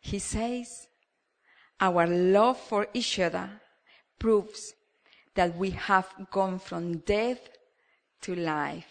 He 0.00 0.18
says, 0.18 0.88
our 1.80 2.06
love 2.06 2.58
for 2.58 2.88
each 2.92 3.18
other 3.18 3.48
proves 4.18 4.74
that 5.34 5.56
we 5.56 5.70
have 5.70 6.08
gone 6.30 6.58
from 6.58 6.98
death 6.98 7.40
to 8.22 8.34
life. 8.34 8.86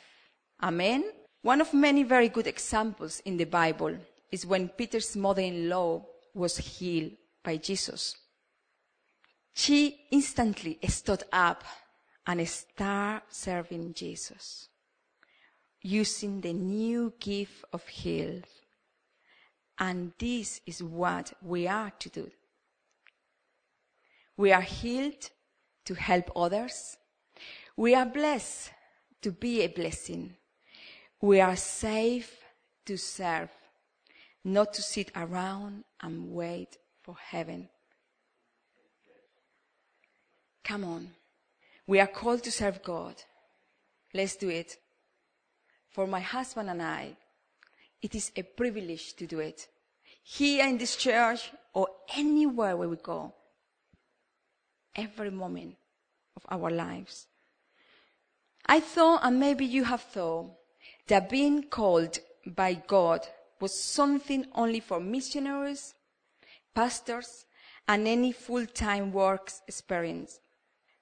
Amen? 0.61 1.03
One 1.41 1.61
of 1.61 1.73
many 1.73 2.03
very 2.03 2.29
good 2.29 2.47
examples 2.47 3.21
in 3.25 3.37
the 3.37 3.45
Bible 3.45 3.97
is 4.31 4.45
when 4.45 4.69
Peter's 4.69 5.15
mother-in-law 5.15 6.05
was 6.33 6.57
healed 6.57 7.11
by 7.43 7.57
Jesus. 7.57 8.15
She 9.53 10.07
instantly 10.11 10.79
stood 10.87 11.23
up 11.31 11.63
and 12.25 12.47
started 12.47 13.23
serving 13.29 13.93
Jesus, 13.93 14.69
using 15.81 16.41
the 16.41 16.53
new 16.53 17.13
gift 17.19 17.63
of 17.71 17.87
health. 17.87 18.65
And 19.77 20.13
this 20.17 20.61
is 20.65 20.81
what 20.81 21.33
we 21.41 21.67
are 21.67 21.91
to 21.99 22.09
do. 22.09 22.31
We 24.37 24.51
are 24.51 24.61
healed 24.61 25.29
to 25.85 25.93
help 25.93 26.31
others. 26.35 26.97
We 27.75 27.93
are 27.93 28.05
blessed 28.05 28.71
to 29.21 29.31
be 29.31 29.61
a 29.61 29.67
blessing. 29.67 30.35
We 31.21 31.41
are 31.41 31.55
safe 31.55 32.39
to 32.85 32.97
serve, 32.97 33.49
not 34.43 34.73
to 34.73 34.81
sit 34.81 35.11
around 35.15 35.83
and 36.01 36.31
wait 36.31 36.77
for 37.03 37.15
heaven. 37.15 37.69
Come 40.63 40.83
on. 40.83 41.09
We 41.85 41.99
are 41.99 42.07
called 42.07 42.43
to 42.43 42.51
serve 42.51 42.81
God. 42.83 43.15
Let's 44.13 44.35
do 44.35 44.49
it. 44.49 44.77
For 45.89 46.07
my 46.07 46.21
husband 46.21 46.69
and 46.69 46.81
I, 46.81 47.15
it 48.01 48.15
is 48.15 48.31
a 48.35 48.43
privilege 48.43 49.15
to 49.15 49.27
do 49.27 49.39
it. 49.39 49.67
Here 50.23 50.65
in 50.65 50.77
this 50.77 50.95
church 50.95 51.51
or 51.73 51.87
anywhere 52.15 52.77
where 52.77 52.89
we 52.89 52.95
go. 52.95 53.33
Every 54.95 55.31
moment 55.31 55.75
of 56.35 56.45
our 56.49 56.71
lives. 56.71 57.27
I 58.65 58.79
thought, 58.79 59.21
and 59.23 59.39
maybe 59.39 59.65
you 59.65 59.83
have 59.83 60.01
thought, 60.01 60.51
that 61.07 61.29
being 61.29 61.63
called 61.63 62.19
by 62.45 62.75
God 62.75 63.27
was 63.59 63.77
something 63.77 64.45
only 64.53 64.79
for 64.79 64.99
missionaries, 64.99 65.93
pastors, 66.73 67.45
and 67.87 68.07
any 68.07 68.31
full-time 68.31 69.11
work 69.11 69.51
experience. 69.67 70.39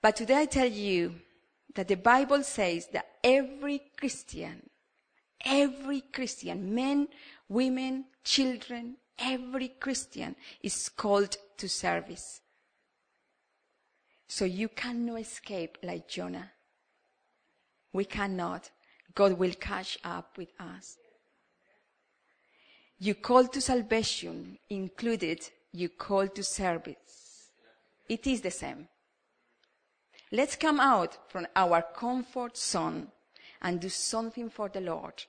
But 0.01 0.15
today 0.15 0.41
I 0.41 0.45
tell 0.45 0.67
you 0.67 1.15
that 1.75 1.87
the 1.87 1.95
Bible 1.95 2.43
says 2.43 2.87
that 2.87 3.05
every 3.23 3.81
Christian, 3.97 4.69
every 5.45 6.01
Christian, 6.01 6.73
men, 6.73 7.07
women, 7.47 8.05
children, 8.23 8.97
every 9.19 9.69
Christian 9.69 10.35
is 10.63 10.89
called 10.89 11.37
to 11.57 11.69
service. 11.69 12.41
So 14.27 14.45
you 14.45 14.69
cannot 14.69 15.19
escape 15.19 15.77
like 15.83 16.07
Jonah. 16.07 16.51
We 17.93 18.05
cannot. 18.05 18.71
God 19.13 19.33
will 19.33 19.53
catch 19.53 19.97
up 20.03 20.37
with 20.37 20.49
us. 20.59 20.97
You 22.97 23.15
call 23.15 23.47
to 23.47 23.59
salvation 23.59 24.57
included 24.69 25.49
you 25.73 25.89
call 25.89 26.27
to 26.27 26.43
service. 26.43 27.51
It 28.07 28.25
is 28.25 28.41
the 28.41 28.51
same. 28.51 28.87
Let's 30.31 30.55
come 30.55 30.79
out 30.79 31.29
from 31.29 31.47
our 31.55 31.81
comfort 31.81 32.57
zone 32.57 33.07
and 33.61 33.79
do 33.79 33.89
something 33.89 34.49
for 34.49 34.69
the 34.69 34.81
Lord. 34.81 35.23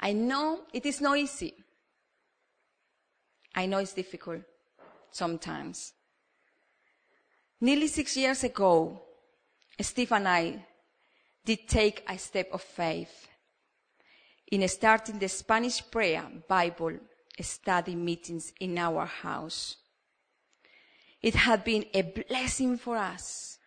I 0.00 0.12
know 0.12 0.60
it 0.72 0.86
is 0.86 1.00
not 1.00 1.18
easy. 1.18 1.54
I 3.54 3.66
know 3.66 3.78
it's 3.78 3.92
difficult 3.92 4.42
sometimes. 5.10 5.92
Nearly 7.60 7.88
six 7.88 8.16
years 8.16 8.42
ago, 8.42 9.02
Steve 9.80 10.12
and 10.12 10.28
I 10.28 10.64
did 11.44 11.68
take 11.68 12.04
a 12.08 12.18
step 12.18 12.48
of 12.52 12.62
faith 12.62 13.28
in 14.50 14.66
starting 14.68 15.18
the 15.18 15.28
Spanish 15.28 15.82
prayer 15.90 16.26
Bible 16.48 16.98
study 17.40 17.94
meetings 17.94 18.52
in 18.60 18.76
our 18.78 19.06
house. 19.06 19.76
It 21.22 21.34
had 21.34 21.64
been 21.64 21.84
a 21.94 22.02
blessing 22.02 22.76
for 22.76 22.96
us. 22.96 23.58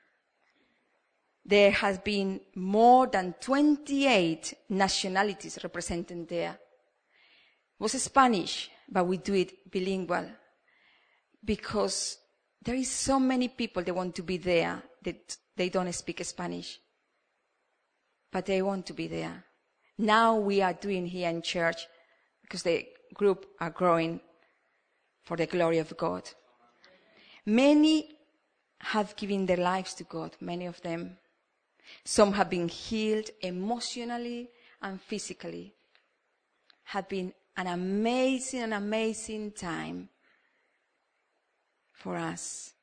There 1.46 1.72
has 1.72 1.98
been 1.98 2.40
more 2.56 3.08
than 3.08 3.34
28 3.40 4.54
nationalities 4.70 5.60
represented 5.62 6.28
there. 6.30 6.52
It 6.52 7.84
was 7.84 8.02
Spanish, 8.02 8.70
but 8.90 9.06
we 9.06 9.18
do 9.18 9.34
it 9.34 9.70
bilingual 9.70 10.26
because 11.44 12.18
there 12.62 12.76
is 12.76 12.90
so 12.90 13.20
many 13.20 13.50
people 13.50 13.84
that 13.84 13.94
want 13.94 14.16
to 14.16 14.24
be 14.24 14.38
there 14.38 14.82
that 15.04 15.38
they 15.58 15.70
don't 15.70 15.92
speak 15.94 16.24
Spanish, 16.24 16.80
but 18.32 18.46
they 18.46 18.62
want 18.62 18.86
to 18.86 18.94
be 18.94 19.08
there. 19.08 19.44
Now 19.98 20.38
we 20.38 20.62
are 20.62 20.74
doing 20.74 21.06
here 21.06 21.30
in 21.30 21.42
church 21.42 21.86
because 22.42 22.64
the 22.64 22.88
group 23.14 23.46
are 23.60 23.70
growing 23.70 24.22
for 25.24 25.38
the 25.38 25.46
glory 25.46 25.80
of 25.80 25.96
God. 25.98 26.30
Many 27.46 28.16
have 28.80 29.16
given 29.16 29.46
their 29.46 29.58
lives 29.58 29.94
to 29.96 30.04
God, 30.04 30.36
many 30.40 30.66
of 30.66 30.82
them. 30.82 31.18
Some 32.04 32.34
have 32.34 32.50
been 32.50 32.68
healed 32.68 33.30
emotionally 33.42 34.50
and 34.82 35.02
physically. 35.02 35.74
Had 36.86 37.08
been 37.08 37.34
an 37.56 37.68
amazing, 37.68 38.62
an 38.62 38.74
amazing 38.74 39.52
time 39.52 40.10
for 41.92 42.16
us. 42.18 42.74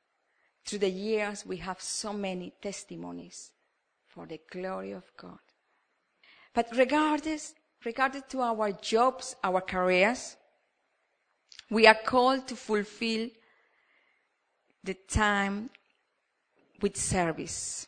Through 0.65 0.79
the 0.79 0.89
years, 0.89 1.45
we 1.45 1.57
have 1.57 1.81
so 1.81 2.13
many 2.13 2.53
testimonies 2.61 3.51
for 4.07 4.25
the 4.25 4.39
glory 4.49 4.91
of 4.91 5.03
God. 5.17 5.39
But 6.53 6.69
regardless, 6.75 7.53
regardless 7.83 8.23
to 8.29 8.41
our 8.41 8.71
jobs, 8.71 9.35
our 9.43 9.61
careers, 9.61 10.35
we 11.69 11.87
are 11.87 11.97
called 12.05 12.47
to 12.47 12.55
fulfill 12.55 13.29
the 14.83 14.93
time 14.93 15.69
with 16.81 16.97
service. 16.97 17.87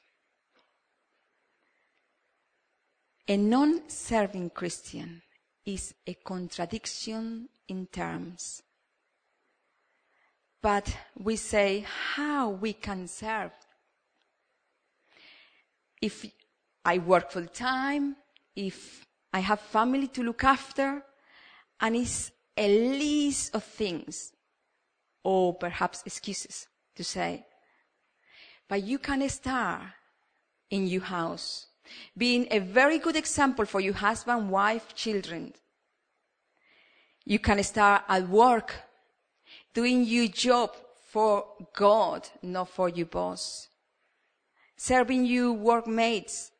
A 3.27 3.37
non-serving 3.37 4.49
Christian 4.49 5.21
is 5.65 5.93
a 6.05 6.13
contradiction 6.13 7.47
in 7.69 7.87
terms. 7.87 8.61
But 10.61 10.97
we 11.17 11.37
say 11.37 11.85
how 12.15 12.49
we 12.49 12.73
can 12.73 13.07
serve. 13.07 13.51
If 16.01 16.25
I 16.83 16.97
work 16.97 17.31
full 17.31 17.47
time, 17.47 18.17
if 18.55 19.05
I 19.31 19.39
have 19.39 19.61
family 19.61 20.07
to 20.09 20.23
look 20.23 20.43
after, 20.43 21.03
and 21.79 21.95
it's 21.95 22.31
a 22.57 22.67
list 22.67 23.55
of 23.55 23.63
things, 23.63 24.33
or 25.23 25.53
perhaps 25.53 26.03
excuses 26.05 26.67
to 26.95 27.03
say. 27.05 27.45
But 28.67 28.83
you 28.83 28.99
can 28.99 29.27
start 29.29 29.83
in 30.69 30.87
your 30.87 31.03
house, 31.03 31.67
being 32.17 32.47
a 32.51 32.59
very 32.59 32.99
good 32.99 33.15
example 33.15 33.65
for 33.65 33.79
your 33.79 33.93
husband, 33.93 34.49
wife, 34.49 34.93
children. 34.95 35.53
You 37.25 37.39
can 37.39 37.63
start 37.63 38.03
at 38.07 38.27
work, 38.27 38.75
doing 39.73 40.03
your 40.03 40.27
job 40.27 40.75
for 41.09 41.45
God, 41.75 42.27
not 42.41 42.69
for 42.69 42.89
your 42.89 43.05
boss. 43.05 43.69
Serving 44.75 45.25
your 45.25 45.53
workmates. 45.53 46.51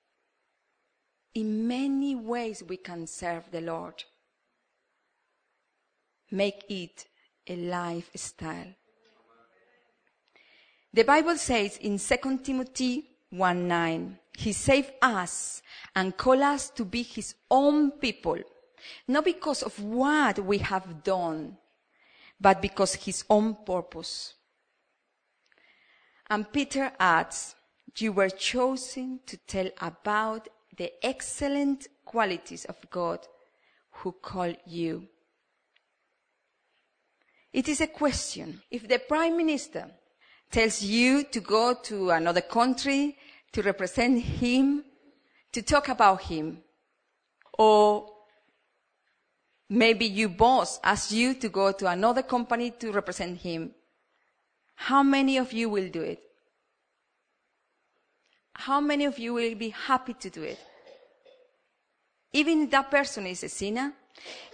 In 1.33 1.67
many 1.67 2.15
ways 2.15 2.63
we 2.67 2.77
can 2.77 3.07
serve 3.07 3.49
the 3.51 3.61
Lord. 3.61 4.03
Make 6.31 6.63
it 6.69 7.05
a 7.47 7.55
lifestyle. 7.55 8.75
The 10.93 11.03
Bible 11.03 11.37
says 11.37 11.77
in 11.77 11.97
2 11.97 12.37
Timothy 12.43 13.03
1 13.31 13.67
9, 13.67 14.19
He 14.37 14.53
saved 14.53 14.91
us 15.01 15.61
and 15.95 16.17
called 16.17 16.41
us 16.41 16.69
to 16.71 16.85
be 16.85 17.03
His 17.03 17.35
own 17.49 17.91
people, 17.91 18.39
not 19.07 19.25
because 19.25 19.63
of 19.63 19.79
what 19.79 20.39
we 20.39 20.57
have 20.59 21.03
done, 21.03 21.57
but 22.39 22.61
because 22.61 22.95
His 22.95 23.23
own 23.29 23.57
purpose. 23.65 24.33
And 26.29 26.51
Peter 26.51 26.91
adds, 26.99 27.55
You 27.97 28.11
were 28.11 28.29
chosen 28.29 29.19
to 29.27 29.37
tell 29.37 29.69
about 29.79 30.47
the 30.75 30.91
excellent 31.05 31.87
qualities 32.03 32.65
of 32.65 32.77
God 32.89 33.19
who 33.91 34.13
called 34.13 34.57
you. 34.65 35.07
It 37.51 37.67
is 37.67 37.81
a 37.81 37.87
question. 37.87 38.63
If 38.71 38.87
the 38.87 38.97
Prime 38.97 39.37
Minister 39.37 39.91
tells 40.49 40.81
you 40.81 41.23
to 41.25 41.39
go 41.39 41.75
to 41.83 42.09
another 42.09 42.41
country 42.41 43.15
to 43.53 43.61
represent 43.61 44.21
him, 44.21 44.83
to 45.51 45.61
talk 45.61 45.87
about 45.87 46.21
him. 46.23 46.59
Or 47.57 48.09
maybe 49.69 50.05
your 50.05 50.29
boss 50.29 50.79
asks 50.83 51.11
you 51.11 51.33
to 51.35 51.49
go 51.49 51.71
to 51.71 51.87
another 51.87 52.23
company 52.23 52.71
to 52.71 52.91
represent 52.91 53.39
him. 53.39 53.71
How 54.75 55.03
many 55.03 55.37
of 55.37 55.53
you 55.53 55.69
will 55.69 55.89
do 55.89 56.01
it? 56.01 56.19
How 58.55 58.81
many 58.81 59.05
of 59.05 59.17
you 59.17 59.33
will 59.33 59.55
be 59.55 59.69
happy 59.69 60.13
to 60.13 60.29
do 60.29 60.43
it? 60.43 60.59
Even 62.33 62.63
if 62.63 62.71
that 62.71 62.89
person 62.89 63.27
is 63.27 63.43
a 63.43 63.49
sinner, 63.49 63.93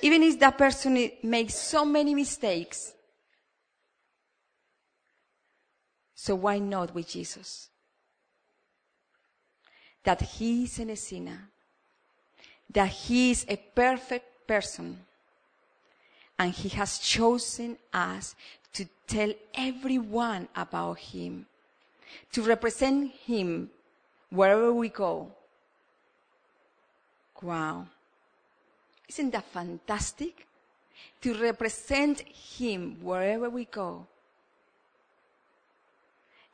even 0.01 0.23
if 0.23 0.39
that 0.39 0.57
person 0.57 1.11
makes 1.23 1.55
so 1.55 1.85
many 1.85 2.13
mistakes, 2.13 2.93
So 6.19 6.35
why 6.35 6.59
not 6.59 6.93
with 6.93 7.07
Jesus? 7.07 7.69
That 10.03 10.21
he 10.21 10.63
is 10.63 10.79
a 10.79 10.95
sinner, 10.95 11.49
that 12.71 12.89
he 12.89 13.31
is 13.31 13.45
a 13.49 13.57
perfect 13.57 14.47
person, 14.47 14.99
and 16.37 16.53
he 16.53 16.69
has 16.69 16.99
chosen 16.99 17.77
us 17.93 18.35
to 18.73 18.85
tell 19.07 19.33
everyone 19.53 20.47
about 20.55 20.99
him, 20.99 21.45
to 22.31 22.41
represent 22.41 23.11
him 23.11 23.69
wherever 24.29 24.73
we 24.73 24.89
go. 24.89 25.31
Wow. 27.41 27.87
Isn't 29.07 29.31
that 29.31 29.45
fantastic? 29.45 30.45
To 31.21 31.33
represent 31.33 32.21
him 32.21 32.97
wherever 33.01 33.49
we 33.49 33.65
go. 33.65 34.07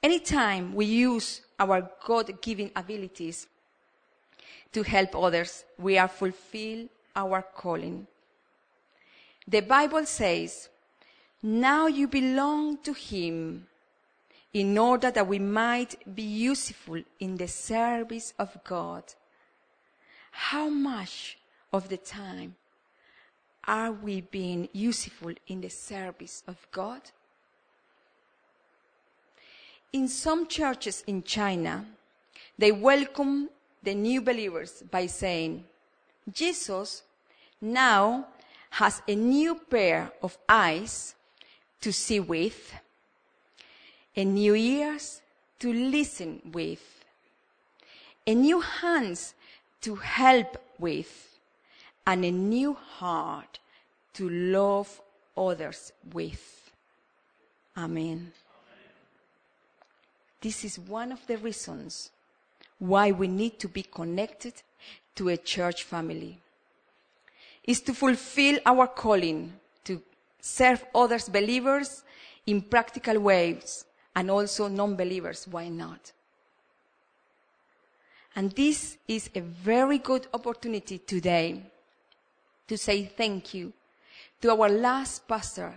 Anytime 0.01 0.73
we 0.75 0.85
use 0.85 1.41
our 1.59 1.89
God 2.05 2.41
given 2.41 2.71
abilities 2.75 3.47
to 4.71 4.83
help 4.83 5.15
others, 5.15 5.63
we 5.77 5.97
are 5.97 6.07
fulfill 6.07 6.87
our 7.15 7.41
calling. 7.41 8.07
The 9.47 9.61
Bible 9.61 10.05
says, 10.05 10.69
now 11.41 11.87
you 11.87 12.07
belong 12.07 12.77
to 12.79 12.93
Him 12.93 13.67
in 14.53 14.77
order 14.77 15.11
that 15.11 15.27
we 15.27 15.39
might 15.39 15.95
be 16.15 16.23
useful 16.23 17.01
in 17.19 17.35
the 17.37 17.47
service 17.47 18.33
of 18.39 18.57
God. 18.63 19.03
How 20.31 20.69
much 20.69 21.37
of 21.71 21.89
the 21.89 21.97
time 21.97 22.55
are 23.67 23.91
we 23.91 24.21
being 24.21 24.69
useful 24.73 25.33
in 25.47 25.61
the 25.61 25.69
service 25.69 26.43
of 26.47 26.67
God? 26.71 27.01
In 29.93 30.07
some 30.07 30.47
churches 30.47 31.03
in 31.07 31.23
China, 31.23 31.85
they 32.57 32.71
welcome 32.71 33.49
the 33.83 33.93
new 33.93 34.21
believers 34.21 34.83
by 34.89 35.05
saying, 35.05 35.63
Jesus 36.31 37.03
now 37.61 38.27
has 38.71 39.01
a 39.07 39.15
new 39.15 39.55
pair 39.55 40.11
of 40.21 40.37
eyes 40.49 41.15
to 41.81 41.93
see 41.93 42.19
with, 42.19 42.73
a 44.15 44.25
new 44.25 44.55
ears 44.55 45.21
to 45.59 45.71
listen 45.71 46.41
with, 46.51 47.05
a 48.27 48.33
new 48.33 48.59
hands 48.59 49.33
to 49.81 49.95
help 49.95 50.57
with, 50.79 51.39
and 52.07 52.25
a 52.25 52.31
new 52.31 52.73
heart 52.73 53.59
to 54.13 54.29
love 54.29 55.01
others 55.37 55.91
with. 56.11 56.71
Amen. 57.77 58.31
This 60.41 60.63
is 60.63 60.77
one 60.77 61.11
of 61.11 61.25
the 61.27 61.37
reasons 61.37 62.11
why 62.79 63.11
we 63.11 63.27
need 63.27 63.59
to 63.59 63.67
be 63.67 63.83
connected 63.83 64.53
to 65.15 65.29
a 65.29 65.37
church 65.37 65.83
family. 65.83 66.39
Is 67.63 67.81
to 67.81 67.93
fulfill 67.93 68.59
our 68.65 68.87
calling 68.87 69.53
to 69.85 70.01
serve 70.39 70.85
others 70.93 71.27
believers 71.29 72.03
in 72.45 72.61
practical 72.61 73.19
ways 73.19 73.85
and 74.15 74.29
also 74.29 74.67
non-believers. 74.67 75.47
Why 75.47 75.69
not? 75.69 76.11
And 78.35 78.51
this 78.51 78.97
is 79.07 79.29
a 79.33 79.41
very 79.41 79.97
good 79.97 80.27
opportunity 80.33 80.99
today 80.99 81.63
to 82.67 82.77
say 82.77 83.05
thank 83.05 83.53
you 83.53 83.73
to 84.41 84.51
our 84.51 84.69
last 84.69 85.27
pastor, 85.27 85.73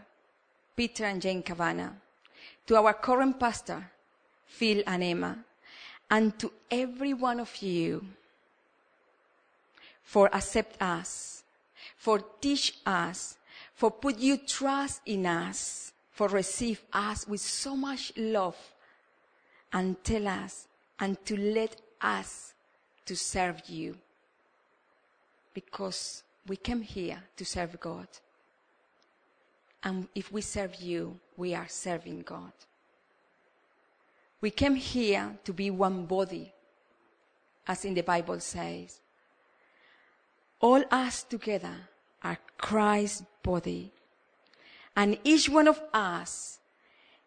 Peter 0.77 1.05
and 1.05 1.23
Jane 1.23 1.43
Cabana, 1.43 1.95
to 2.67 2.77
our 2.77 2.93
current 2.93 3.39
pastor, 3.39 3.91
Phil 4.49 4.83
and 4.87 5.05
Emma, 5.05 5.39
and 6.11 6.37
to 6.39 6.51
every 6.71 7.15
one 7.15 7.39
of 7.39 7.55
you 7.63 8.05
for 10.03 10.35
accept 10.35 10.81
us, 10.83 11.45
for 11.97 12.19
teach 12.41 12.79
us, 12.87 13.37
for 13.75 13.91
put 13.91 14.19
your 14.19 14.39
trust 14.39 15.03
in 15.05 15.27
us, 15.27 15.93
for 16.11 16.29
receive 16.29 16.83
us 16.93 17.29
with 17.29 17.41
so 17.41 17.77
much 17.77 18.13
love 18.17 18.57
and 19.73 20.03
tell 20.03 20.27
us 20.27 20.67
and 20.99 21.23
to 21.27 21.37
let 21.37 21.77
us 22.01 22.55
to 23.05 23.15
serve 23.15 23.61
you. 23.69 23.97
Because 25.53 26.23
we 26.47 26.57
came 26.57 26.81
here 26.81 27.23
to 27.37 27.45
serve 27.45 27.79
God. 27.79 28.09
And 29.85 30.09
if 30.15 30.33
we 30.33 30.41
serve 30.41 30.77
you, 30.77 31.21
we 31.37 31.55
are 31.55 31.69
serving 31.69 32.23
God. 32.23 32.53
We 34.41 34.51
came 34.51 34.77
here 34.77 35.37
to 35.45 35.53
be 35.53 35.71
one 35.71 36.07
body, 36.07 36.53
as 37.67 37.85
in 37.85 37.95
the 37.95 38.03
Bible 38.03 38.39
says. 38.41 39.01
All 40.61 40.83
us 40.91 41.25
together 41.25 41.75
are 42.23 42.39
Christ's 42.57 43.25
body. 43.43 43.93
And 44.97 45.19
each 45.25 45.49
one 45.49 45.69
of 45.69 45.81
us 45.93 46.59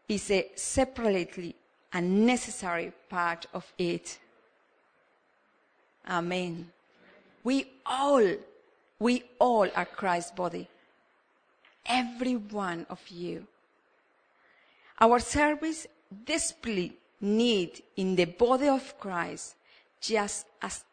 is 0.08 0.30
a 0.32 0.52
separately 0.56 1.56
and 1.94 2.26
necessary 2.26 2.92
part 3.10 3.46
of 3.54 3.72
it. 3.78 4.20
Amen. 6.10 6.72
We 7.44 7.68
all, 7.86 8.36
we 9.00 9.24
all 9.40 9.68
are 9.76 9.86
Christ's 9.86 10.32
body. 10.32 10.68
Every 11.86 12.36
one 12.36 12.86
of 12.90 13.02
you. 13.10 13.48
Our 15.00 15.20
service 15.20 15.88
desperately 16.26 16.98
need 17.22 17.84
in 17.96 18.16
the 18.16 18.26
body 18.26 18.68
of 18.68 19.00
Christ 19.00 19.56
just 20.02 20.48
as, 20.62 20.84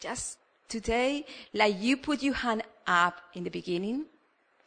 just 0.00 0.38
today, 0.68 1.24
like 1.54 1.80
you 1.80 1.96
put 1.96 2.22
your 2.22 2.34
hand 2.34 2.62
up 2.86 3.20
in 3.34 3.44
the 3.44 3.50
beginning, 3.50 4.04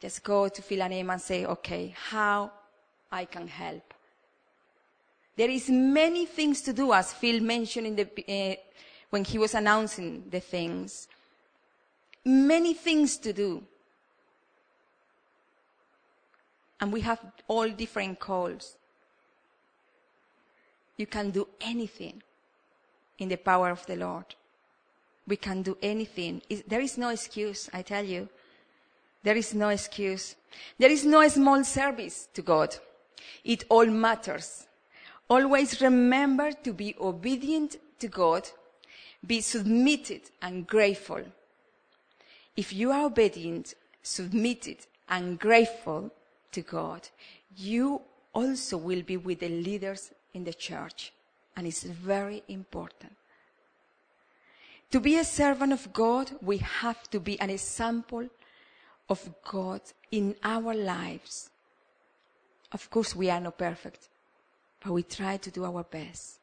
just 0.00 0.24
go 0.24 0.48
to 0.48 0.62
Phil 0.62 0.82
and 0.82 0.94
Emma 0.94 1.12
and 1.12 1.22
say, 1.22 1.44
okay, 1.44 1.94
how 2.08 2.50
I 3.12 3.26
can 3.26 3.46
help. 3.46 3.94
There 5.36 5.50
is 5.50 5.68
many 5.68 6.26
things 6.26 6.62
to 6.62 6.72
do, 6.72 6.92
as 6.92 7.12
Phil 7.12 7.40
mentioned 7.40 7.86
in 7.86 7.96
the, 7.96 8.06
uh, 8.28 8.56
when 9.10 9.24
he 9.24 9.38
was 9.38 9.54
announcing 9.54 10.24
the 10.30 10.40
things. 10.40 11.08
Many 12.24 12.74
things 12.74 13.16
to 13.18 13.32
do. 13.32 13.62
And 16.80 16.92
we 16.92 17.00
have 17.02 17.20
all 17.46 17.68
different 17.68 18.18
calls. 18.18 18.76
You 21.00 21.06
can 21.06 21.30
do 21.30 21.48
anything 21.62 22.22
in 23.18 23.30
the 23.30 23.38
power 23.38 23.70
of 23.70 23.86
the 23.86 23.96
Lord. 23.96 24.26
We 25.26 25.36
can 25.36 25.62
do 25.62 25.78
anything. 25.80 26.42
There 26.68 26.82
is 26.82 26.98
no 26.98 27.08
excuse, 27.08 27.70
I 27.72 27.80
tell 27.80 28.04
you. 28.04 28.28
There 29.22 29.34
is 29.34 29.54
no 29.54 29.70
excuse. 29.70 30.36
There 30.78 30.90
is 30.90 31.06
no 31.06 31.26
small 31.28 31.64
service 31.64 32.28
to 32.34 32.42
God. 32.42 32.76
It 33.44 33.64
all 33.70 33.86
matters. 33.86 34.66
Always 35.30 35.80
remember 35.80 36.52
to 36.52 36.74
be 36.74 36.94
obedient 37.00 37.76
to 38.00 38.08
God, 38.08 38.46
be 39.26 39.40
submitted 39.40 40.28
and 40.42 40.66
grateful. 40.66 41.22
If 42.58 42.74
you 42.74 42.90
are 42.90 43.06
obedient, 43.06 43.72
submitted 44.02 44.84
and 45.08 45.38
grateful 45.38 46.10
to 46.52 46.60
God, 46.60 47.08
you 47.56 48.02
also 48.34 48.76
will 48.76 49.00
be 49.00 49.16
with 49.16 49.40
the 49.40 49.48
leaders 49.48 50.10
in 50.34 50.44
the 50.44 50.54
church. 50.54 51.12
And 51.56 51.66
it's 51.66 51.82
very 51.82 52.42
important. 52.48 53.12
To 54.90 55.00
be 55.00 55.18
a 55.18 55.24
servant 55.24 55.72
of 55.72 55.92
God, 55.92 56.32
we 56.42 56.58
have 56.58 57.08
to 57.10 57.20
be 57.20 57.40
an 57.40 57.50
example 57.50 58.28
of 59.08 59.28
God 59.48 59.80
in 60.10 60.34
our 60.42 60.74
lives. 60.74 61.50
Of 62.72 62.90
course, 62.90 63.14
we 63.14 63.30
are 63.30 63.40
not 63.40 63.58
perfect, 63.58 64.08
but 64.82 64.92
we 64.92 65.02
try 65.02 65.36
to 65.36 65.50
do 65.50 65.64
our 65.64 65.84
best. 65.84 66.38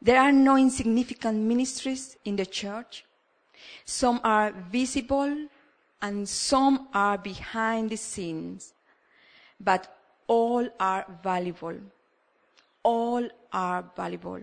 There 0.00 0.20
are 0.20 0.32
no 0.32 0.56
insignificant 0.56 1.38
ministries 1.38 2.16
in 2.24 2.36
the 2.36 2.46
church. 2.46 3.04
Some 3.84 4.20
are 4.22 4.52
visible 4.70 5.48
and 6.00 6.28
some 6.28 6.88
are 6.94 7.18
behind 7.18 7.90
the 7.90 7.96
scenes, 7.96 8.72
but 9.58 9.98
all 10.28 10.68
are 10.78 11.04
valuable. 11.22 11.74
All 12.82 13.28
are 13.52 13.84
valuable. 13.96 14.40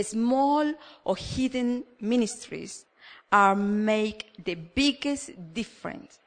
Small 0.00 0.74
or 1.04 1.16
hidden 1.16 1.84
ministries 2.00 2.84
are 3.32 3.54
make 3.54 4.32
the 4.44 4.54
biggest 4.54 5.30
difference. 5.54 6.18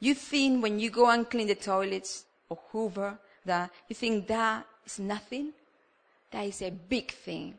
You 0.00 0.14
think 0.14 0.62
when 0.62 0.78
you 0.78 0.90
go 0.90 1.10
and 1.10 1.28
clean 1.28 1.48
the 1.48 1.54
toilets 1.54 2.24
or 2.48 2.58
hoover 2.70 3.18
that 3.44 3.70
you 3.88 3.94
think 3.94 4.26
that 4.28 4.66
is 4.86 4.98
nothing? 4.98 5.52
That 6.30 6.46
is 6.46 6.62
a 6.62 6.70
big 6.70 7.12
thing. 7.12 7.58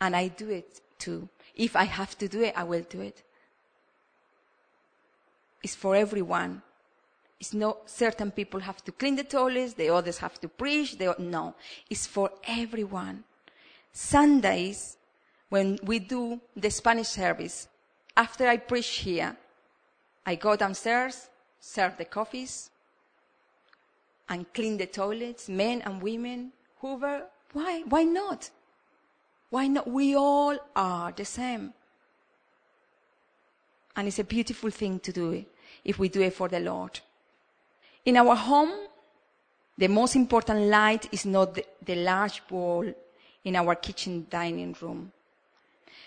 And 0.00 0.14
I 0.14 0.28
do 0.28 0.50
it 0.50 0.80
too. 0.98 1.28
If 1.54 1.74
I 1.74 1.84
have 1.84 2.16
to 2.18 2.28
do 2.28 2.42
it, 2.42 2.54
I 2.56 2.64
will 2.64 2.84
do 2.88 3.00
it. 3.00 3.22
It's 5.62 5.74
for 5.74 5.96
everyone. 5.96 6.62
It's 7.38 7.52
not 7.52 7.90
certain 7.90 8.30
people 8.30 8.60
have 8.60 8.82
to 8.84 8.92
clean 8.92 9.16
the 9.16 9.24
toilets, 9.24 9.74
the 9.74 9.90
others 9.90 10.18
have 10.18 10.40
to 10.40 10.48
preach. 10.48 10.96
No, 11.18 11.54
it's 11.90 12.06
for 12.06 12.30
everyone. 12.46 13.24
Sundays, 13.92 14.96
when 15.48 15.78
we 15.82 15.98
do 15.98 16.40
the 16.56 16.70
Spanish 16.70 17.08
service, 17.08 17.68
after 18.16 18.48
I 18.48 18.56
preach 18.56 18.88
here, 18.98 19.36
I 20.24 20.34
go 20.34 20.56
downstairs, 20.56 21.28
serve 21.60 21.96
the 21.98 22.06
coffees, 22.06 22.70
and 24.28 24.52
clean 24.52 24.76
the 24.76 24.86
toilets, 24.86 25.48
men 25.48 25.82
and 25.82 26.02
women, 26.02 26.52
hoover. 26.80 27.26
Why? 27.52 27.82
Why 27.88 28.04
not? 28.04 28.50
Why 29.50 29.68
not? 29.68 29.88
We 29.88 30.16
all 30.16 30.58
are 30.74 31.12
the 31.12 31.24
same. 31.24 31.74
And 33.94 34.08
it's 34.08 34.18
a 34.18 34.24
beautiful 34.24 34.70
thing 34.70 34.98
to 35.00 35.12
do 35.12 35.44
if 35.84 35.98
we 35.98 36.08
do 36.08 36.22
it 36.22 36.34
for 36.34 36.48
the 36.48 36.60
Lord. 36.60 37.00
In 38.06 38.16
our 38.16 38.36
home, 38.36 38.70
the 39.76 39.88
most 39.88 40.14
important 40.14 40.68
light 40.68 41.12
is 41.12 41.26
not 41.26 41.54
the, 41.54 41.64
the 41.84 41.96
large 41.96 42.40
wall 42.48 42.86
in 43.44 43.56
our 43.56 43.74
kitchen 43.74 44.28
dining 44.30 44.76
room. 44.80 45.10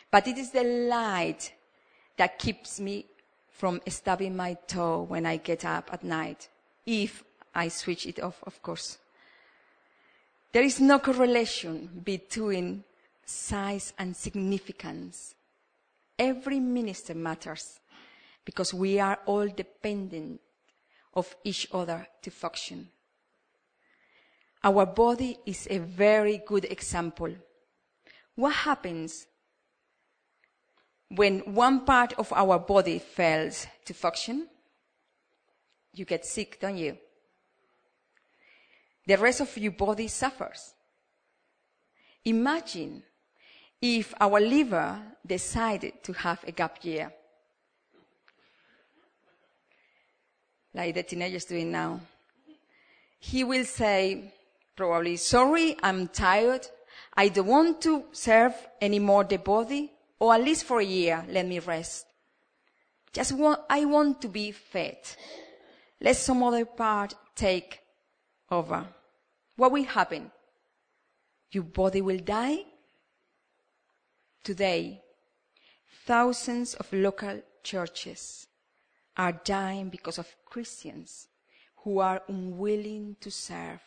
But 0.10 0.26
it 0.28 0.38
is 0.38 0.52
the 0.52 0.64
light 0.64 1.52
that 2.16 2.40
keeps 2.40 2.80
me 2.80 3.06
from 3.50 3.82
stubbing 3.88 4.34
my 4.34 4.54
toe 4.66 5.04
when 5.04 5.26
I 5.26 5.38
get 5.38 5.66
up 5.66 5.90
at 5.92 6.04
night, 6.04 6.48
if 6.86 7.26
I 7.54 7.68
switch 7.68 8.08
it 8.08 8.22
off, 8.24 8.42
of 8.44 8.62
course. 8.64 8.98
There 10.54 10.64
is 10.64 10.80
no 10.80 11.00
correlation 11.00 12.02
between 12.06 12.86
size 13.26 13.92
and 14.00 14.16
significance. 14.16 15.36
Every 16.18 16.62
minister 16.62 17.14
matters 17.14 17.82
because 18.46 18.74
we 18.74 19.02
are 19.02 19.20
all 19.26 19.48
dependent 19.48 20.40
of 21.14 21.36
each 21.44 21.68
other 21.72 22.08
to 22.22 22.32
function. 22.32 22.90
Our 24.64 24.86
body 24.86 25.38
is 25.46 25.68
a 25.70 25.78
very 25.78 26.42
good 26.46 26.66
example. 26.66 27.34
What 28.36 28.54
happens 28.54 29.26
when 31.10 31.40
one 31.40 31.86
part 31.86 32.14
of 32.14 32.32
our 32.34 32.60
body 32.60 33.00
fails 33.00 33.68
to 33.86 33.94
function? 33.94 34.48
You 35.94 36.06
get 36.06 36.26
sick, 36.26 36.60
don't 36.60 36.78
you? 36.78 36.98
The 39.08 39.18
rest 39.18 39.42
of 39.42 39.58
your 39.58 39.72
body 39.72 40.08
suffers. 40.08 40.74
Imagine 42.26 43.04
if 43.82 44.14
our 44.20 44.40
liver 44.40 45.02
decided 45.26 46.04
to 46.04 46.14
have 46.14 46.44
a 46.46 46.52
gap 46.52 46.84
year, 46.84 47.12
like 50.80 50.96
the 50.96 51.04
teenagers 51.04 51.44
doing 51.44 51.72
now. 51.72 52.00
He 53.20 53.44
will 53.44 53.66
say, 53.66 54.34
probably, 54.78 55.18
sorry, 55.18 55.76
I'm 55.84 56.08
tired. 56.08 56.66
I 57.16 57.28
don't 57.28 57.48
want 57.48 57.82
to 57.82 58.06
serve 58.14 58.54
anymore 58.82 59.26
the 59.26 59.38
body, 59.38 59.92
or 60.20 60.34
at 60.34 60.42
least 60.42 60.64
for 60.64 60.80
a 60.80 60.86
year, 60.86 61.26
let 61.28 61.46
me 61.46 61.60
rest. 61.60 62.06
Just 63.12 63.34
want, 63.34 63.60
I 63.70 63.84
want 63.84 64.22
to 64.22 64.30
be 64.30 64.52
fed. 64.52 65.00
Let 66.00 66.16
some 66.16 66.42
other 66.44 66.64
part 66.64 67.14
take 67.36 67.82
over, 68.50 68.86
what 69.58 69.74
will 69.74 69.84
happen? 69.84 70.32
Your 71.52 71.64
body 71.64 72.02
will 72.02 72.20
die? 72.20 72.60
Today, 74.46 75.02
thousands 76.06 76.76
of 76.76 76.92
local 76.94 77.42
churches 77.64 78.48
are 79.20 79.34
dying 79.34 79.90
because 79.90 80.18
of 80.18 80.34
Christians 80.46 81.28
who 81.84 82.00
are 82.00 82.22
unwilling 82.30 83.18
to 83.20 83.30
serve. 83.30 83.82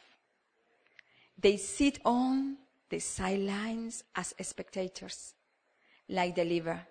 They 1.38 1.56
sit 1.56 2.00
on 2.04 2.58
the 2.90 2.98
sidelines 2.98 4.04
as 4.14 4.34
spectators, 4.42 5.32
like 6.10 6.36
the 6.36 6.44
liver, 6.44 6.82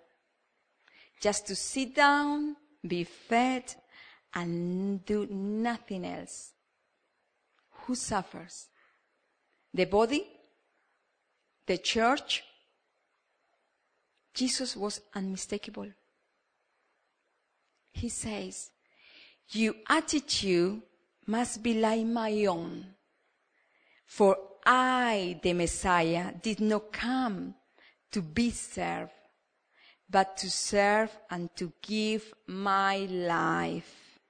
just 1.20 1.46
to 1.46 1.54
sit 1.54 1.94
down, 1.94 2.56
be 2.84 3.04
fed, 3.04 3.76
and 4.34 5.04
do 5.04 5.28
nothing 5.30 6.04
else. 6.04 6.50
Who 7.84 7.94
suffers? 7.94 8.66
The 9.72 9.84
body? 9.84 10.26
The 11.64 11.78
church? 11.78 12.42
Jesus 14.34 14.76
was 14.76 15.00
unmistakable. 15.14 15.92
He 17.92 18.08
says, 18.08 18.70
Your 19.50 19.74
attitude 19.88 20.82
must 21.26 21.62
be 21.62 21.74
like 21.74 22.06
my 22.06 22.46
own. 22.46 22.86
For 24.06 24.36
I, 24.64 25.38
the 25.42 25.52
Messiah, 25.52 26.32
did 26.40 26.60
not 26.60 26.92
come 26.92 27.54
to 28.10 28.22
be 28.22 28.50
served, 28.50 29.12
but 30.08 30.36
to 30.38 30.50
serve 30.50 31.10
and 31.30 31.54
to 31.56 31.72
give 31.80 32.32
my 32.46 32.98
life. 32.98 34.20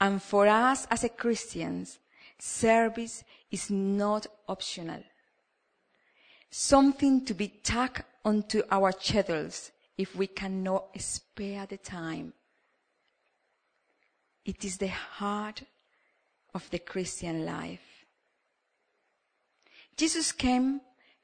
And 0.00 0.22
for 0.22 0.46
us 0.46 0.86
as 0.90 1.08
Christians, 1.16 1.98
service 2.38 3.24
is 3.50 3.70
not 3.70 4.26
optional. 4.48 5.02
Something 6.50 7.24
to 7.24 7.34
be 7.34 7.48
tacked 7.48 8.02
onto 8.24 8.62
our 8.70 8.92
schedules 8.92 9.70
if 9.98 10.14
we 10.14 10.28
cannot 10.28 10.86
spare 11.00 11.66
the 11.66 11.76
time. 11.76 12.32
It 14.44 14.64
is 14.64 14.78
the 14.78 14.88
heart 14.88 15.62
of 16.54 16.70
the 16.70 16.78
Christian 16.78 17.44
life. 17.44 18.06
Jesus 19.96 20.32
came 20.32 20.80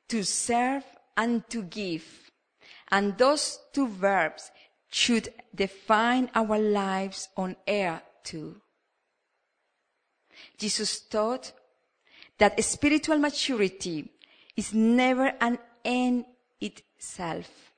to 0.09 0.25
serve 0.25 0.85
and 1.17 1.49
to 1.49 1.63
give. 1.63 2.05
And 2.91 3.17
those 3.17 3.61
two 3.73 3.89
verbs 3.89 4.51
should 4.91 5.33
define 5.55 6.31
our 6.35 6.59
lives 6.59 7.29
on 7.37 7.57
earth 7.69 8.03
too. 8.25 8.61
Jesus 10.59 11.01
taught 11.01 11.53
that 12.39 12.63
spiritual 12.65 13.19
maturity 13.19 14.11
is 14.57 14.75
never 14.75 15.33
an 15.41 15.59
end 15.85 16.25
itself. 16.61 17.74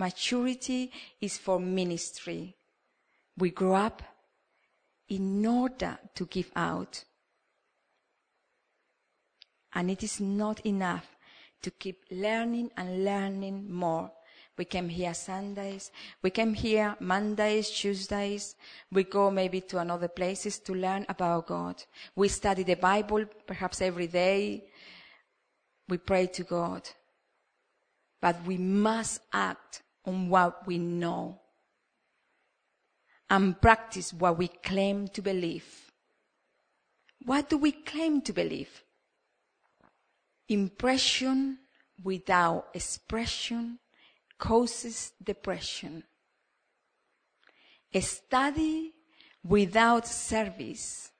Maturity 0.00 0.90
is 1.20 1.36
for 1.36 1.60
ministry. 1.60 2.56
We 3.36 3.50
grow 3.50 3.74
up 3.74 4.02
in 5.10 5.44
order 5.44 5.98
to 6.14 6.24
give 6.24 6.50
out. 6.56 7.04
And 9.74 9.90
it 9.90 10.02
is 10.02 10.18
not 10.18 10.64
enough 10.64 11.06
to 11.60 11.70
keep 11.70 11.98
learning 12.10 12.70
and 12.78 13.04
learning 13.04 13.70
more. 13.70 14.10
We 14.56 14.64
came 14.64 14.88
here 14.88 15.12
Sundays. 15.12 15.92
We 16.22 16.30
came 16.30 16.54
here 16.54 16.96
Mondays, 17.00 17.68
Tuesdays. 17.68 18.54
We 18.90 19.04
go 19.04 19.30
maybe 19.30 19.60
to 19.60 19.80
another 19.80 20.08
places 20.08 20.60
to 20.60 20.72
learn 20.72 21.04
about 21.10 21.46
God. 21.46 21.84
We 22.16 22.28
study 22.28 22.62
the 22.62 22.76
Bible 22.76 23.26
perhaps 23.46 23.82
every 23.82 24.06
day. 24.06 24.64
We 25.90 25.98
pray 25.98 26.26
to 26.28 26.42
God. 26.42 26.88
But 28.22 28.42
we 28.46 28.56
must 28.56 29.20
act 29.30 29.82
on 30.04 30.28
what 30.28 30.66
we 30.66 30.78
know 30.78 31.40
and 33.28 33.60
practice 33.60 34.12
what 34.12 34.36
we 34.36 34.48
claim 34.48 35.06
to 35.08 35.22
believe. 35.22 35.92
What 37.24 37.48
do 37.48 37.58
we 37.58 37.72
claim 37.72 38.22
to 38.22 38.32
believe? 38.32 38.82
Impression 40.48 41.58
without 42.02 42.68
expression 42.74 43.78
causes 44.38 45.12
depression. 45.22 46.02
A 47.92 48.00
study 48.00 48.94
without 49.44 50.08
service 50.08 51.10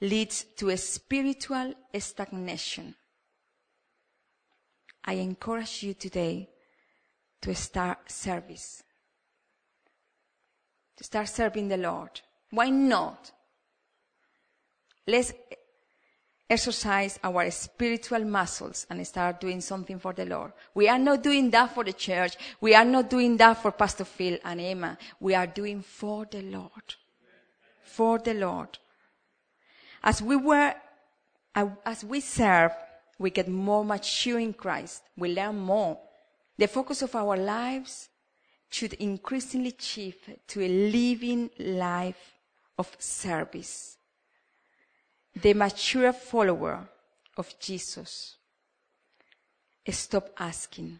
leads 0.00 0.44
to 0.56 0.70
a 0.70 0.76
spiritual 0.76 1.74
stagnation. 1.98 2.94
I 5.04 5.14
encourage 5.14 5.82
you 5.84 5.94
today 5.94 6.50
to 7.42 7.54
start 7.54 8.10
service, 8.10 8.82
to 10.96 11.04
start 11.04 11.28
serving 11.28 11.68
the 11.68 11.76
Lord. 11.76 12.20
Why 12.50 12.70
not? 12.70 13.32
Let's 15.06 15.32
exercise 16.48 17.18
our 17.24 17.50
spiritual 17.50 18.24
muscles 18.24 18.86
and 18.88 19.04
start 19.06 19.40
doing 19.40 19.60
something 19.60 19.98
for 19.98 20.12
the 20.12 20.24
Lord. 20.24 20.52
We 20.74 20.88
are 20.88 20.98
not 20.98 21.22
doing 21.22 21.50
that 21.50 21.74
for 21.74 21.84
the 21.84 21.92
church. 21.92 22.36
We 22.60 22.74
are 22.74 22.84
not 22.84 23.10
doing 23.10 23.36
that 23.38 23.62
for 23.62 23.72
Pastor 23.72 24.04
Phil 24.04 24.38
and 24.44 24.60
Emma. 24.60 24.96
We 25.20 25.34
are 25.34 25.46
doing 25.46 25.82
for 25.82 26.26
the 26.30 26.42
Lord. 26.42 26.94
For 27.82 28.18
the 28.18 28.34
Lord. 28.34 28.78
As 30.02 30.22
we 30.22 30.36
were, 30.36 30.74
as 31.54 32.04
we 32.04 32.20
serve, 32.20 32.72
we 33.18 33.30
get 33.30 33.48
more 33.48 33.84
mature 33.84 34.38
in 34.38 34.52
Christ. 34.52 35.02
We 35.16 35.34
learn 35.34 35.56
more. 35.58 35.98
The 36.58 36.68
focus 36.68 37.02
of 37.02 37.14
our 37.14 37.36
lives 37.36 38.08
should 38.68 38.94
increasingly 38.94 39.74
shift 39.78 40.30
to 40.48 40.62
a 40.62 40.68
living 40.68 41.50
life 41.58 42.34
of 42.78 42.94
service 42.98 43.96
the 45.42 45.52
mature 45.52 46.12
follower 46.12 46.88
of 47.36 47.58
Jesus, 47.60 48.36
stop 49.90 50.30
asking, 50.38 50.98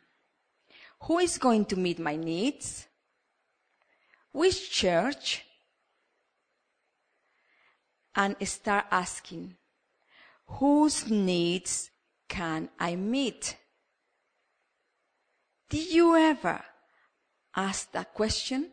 who 1.01 1.19
is 1.19 1.39
going 1.39 1.65
to 1.67 1.77
meet 1.77 1.99
my 1.99 2.17
needs? 2.17 2.87
Which 4.33 4.71
church? 4.71 5.45
And 8.15 8.37
start 8.47 8.87
asking, 8.91 9.57
whose 10.47 11.11
needs 11.11 11.91
can 12.29 12.69
I 12.79 12.97
meet? 12.97 13.57
Did 15.69 15.93
you 15.93 16.17
ever 16.17 16.63
ask 17.55 17.91
that 17.93 18.15
question? 18.15 18.71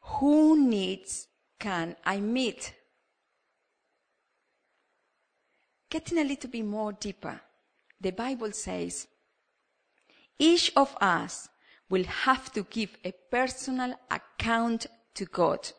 Who 0.00 0.60
needs 0.60 1.28
can 1.58 1.96
I 2.04 2.20
meet? 2.20 2.74
getting 5.94 6.18
a 6.18 6.24
little 6.24 6.50
bit 6.50 6.64
more 6.64 6.92
deeper, 6.92 7.40
the 8.00 8.10
Bible 8.10 8.50
says, 8.50 9.06
each 10.36 10.72
of 10.74 10.92
us 11.00 11.48
will 11.88 12.02
have 12.02 12.52
to 12.52 12.64
give 12.64 12.98
a 13.04 13.12
personal 13.30 13.94
account 14.10 14.88
to 15.14 15.24
God. 15.26 15.70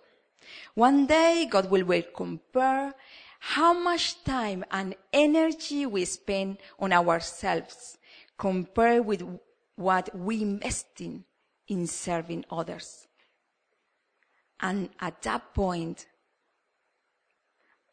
One 0.73 1.05
day 1.05 1.45
God 1.51 1.69
will, 1.69 1.83
will 1.83 2.03
compare 2.15 2.93
how 3.41 3.73
much 3.73 4.23
time 4.23 4.63
and 4.71 4.95
energy 5.11 5.85
we 5.85 6.05
spend 6.05 6.59
on 6.79 6.93
ourselves 6.93 7.97
compared 8.37 9.05
with 9.05 9.23
what 9.75 10.15
we 10.15 10.41
invest 10.41 10.99
in, 10.99 11.23
in 11.67 11.87
serving 11.87 12.45
others. 12.49 13.07
And 14.59 14.89
at 14.99 15.21
that 15.23 15.53
point, 15.53 16.05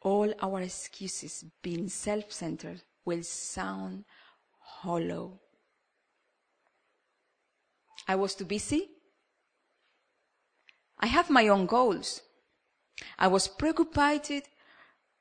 all 0.01 0.33
our 0.41 0.61
excuses 0.61 1.45
being 1.61 1.89
self-centered 1.89 2.81
will 3.05 3.23
sound 3.23 4.05
hollow. 4.59 5.39
I 8.07 8.15
was 8.15 8.35
too 8.35 8.45
busy. 8.45 8.89
I 10.99 11.07
have 11.07 11.29
my 11.29 11.47
own 11.47 11.65
goals. 11.65 12.21
I 13.17 13.27
was 13.27 13.47
preoccupied 13.47 14.43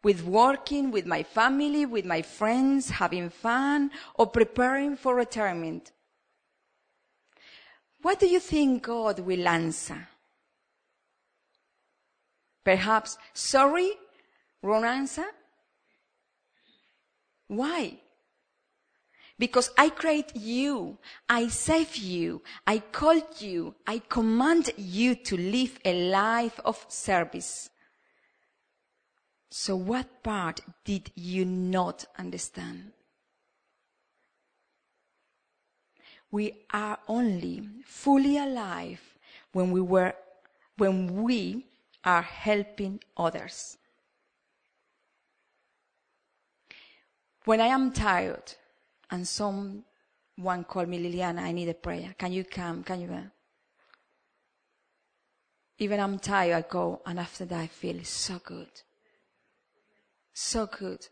with 0.02 0.24
working 0.24 0.90
with 0.90 1.06
my 1.06 1.22
family, 1.22 1.86
with 1.86 2.04
my 2.04 2.22
friends, 2.22 2.90
having 2.90 3.30
fun, 3.30 3.90
or 4.14 4.26
preparing 4.26 4.96
for 4.96 5.14
retirement. 5.14 5.92
What 8.00 8.18
do 8.18 8.26
you 8.26 8.40
think 8.40 8.82
God 8.82 9.20
will 9.20 9.46
answer? 9.46 10.08
Perhaps, 12.64 13.16
sorry, 13.32 13.92
Wrong 14.62 14.84
answer? 14.84 15.26
Why? 17.48 17.98
Because 19.38 19.70
I 19.76 19.88
create 19.88 20.36
you, 20.36 20.98
I 21.28 21.48
save 21.48 21.96
you, 21.96 22.42
I 22.64 22.78
called 22.78 23.40
you, 23.40 23.74
I 23.86 23.98
command 23.98 24.70
you 24.76 25.16
to 25.16 25.36
live 25.36 25.80
a 25.84 26.10
life 26.10 26.60
of 26.64 26.86
service. 26.88 27.70
So 29.54 29.76
what 29.76 30.22
part 30.22 30.60
did 30.82 31.10
you 31.14 31.44
not 31.44 32.06
understand? 32.18 32.92
We 36.30 36.64
are 36.72 36.98
only 37.06 37.68
fully 37.84 38.38
alive 38.38 39.02
when 39.52 39.70
we 39.70 39.82
were, 39.82 40.14
when 40.78 41.22
we 41.22 41.66
are 42.02 42.22
helping 42.22 43.00
others. 43.14 43.76
When 47.44 47.60
I 47.60 47.66
am 47.66 47.92
tired 47.92 48.54
and 49.10 49.28
someone 49.28 49.84
call 50.66 50.86
me 50.86 50.98
Liliana, 50.98 51.42
I 51.42 51.52
need 51.52 51.68
a 51.68 51.74
prayer. 51.74 52.14
Can 52.16 52.32
you 52.32 52.44
come? 52.44 52.82
Can 52.84 53.02
you? 53.02 53.30
Even 55.76 56.00
I'm 56.00 56.18
tired, 56.18 56.54
I 56.54 56.62
go, 56.66 57.02
and 57.04 57.20
after 57.20 57.44
that 57.44 57.60
I 57.60 57.66
feel 57.66 58.02
so 58.02 58.40
good. 58.42 58.70
So 60.32 60.66
good. 60.66 61.06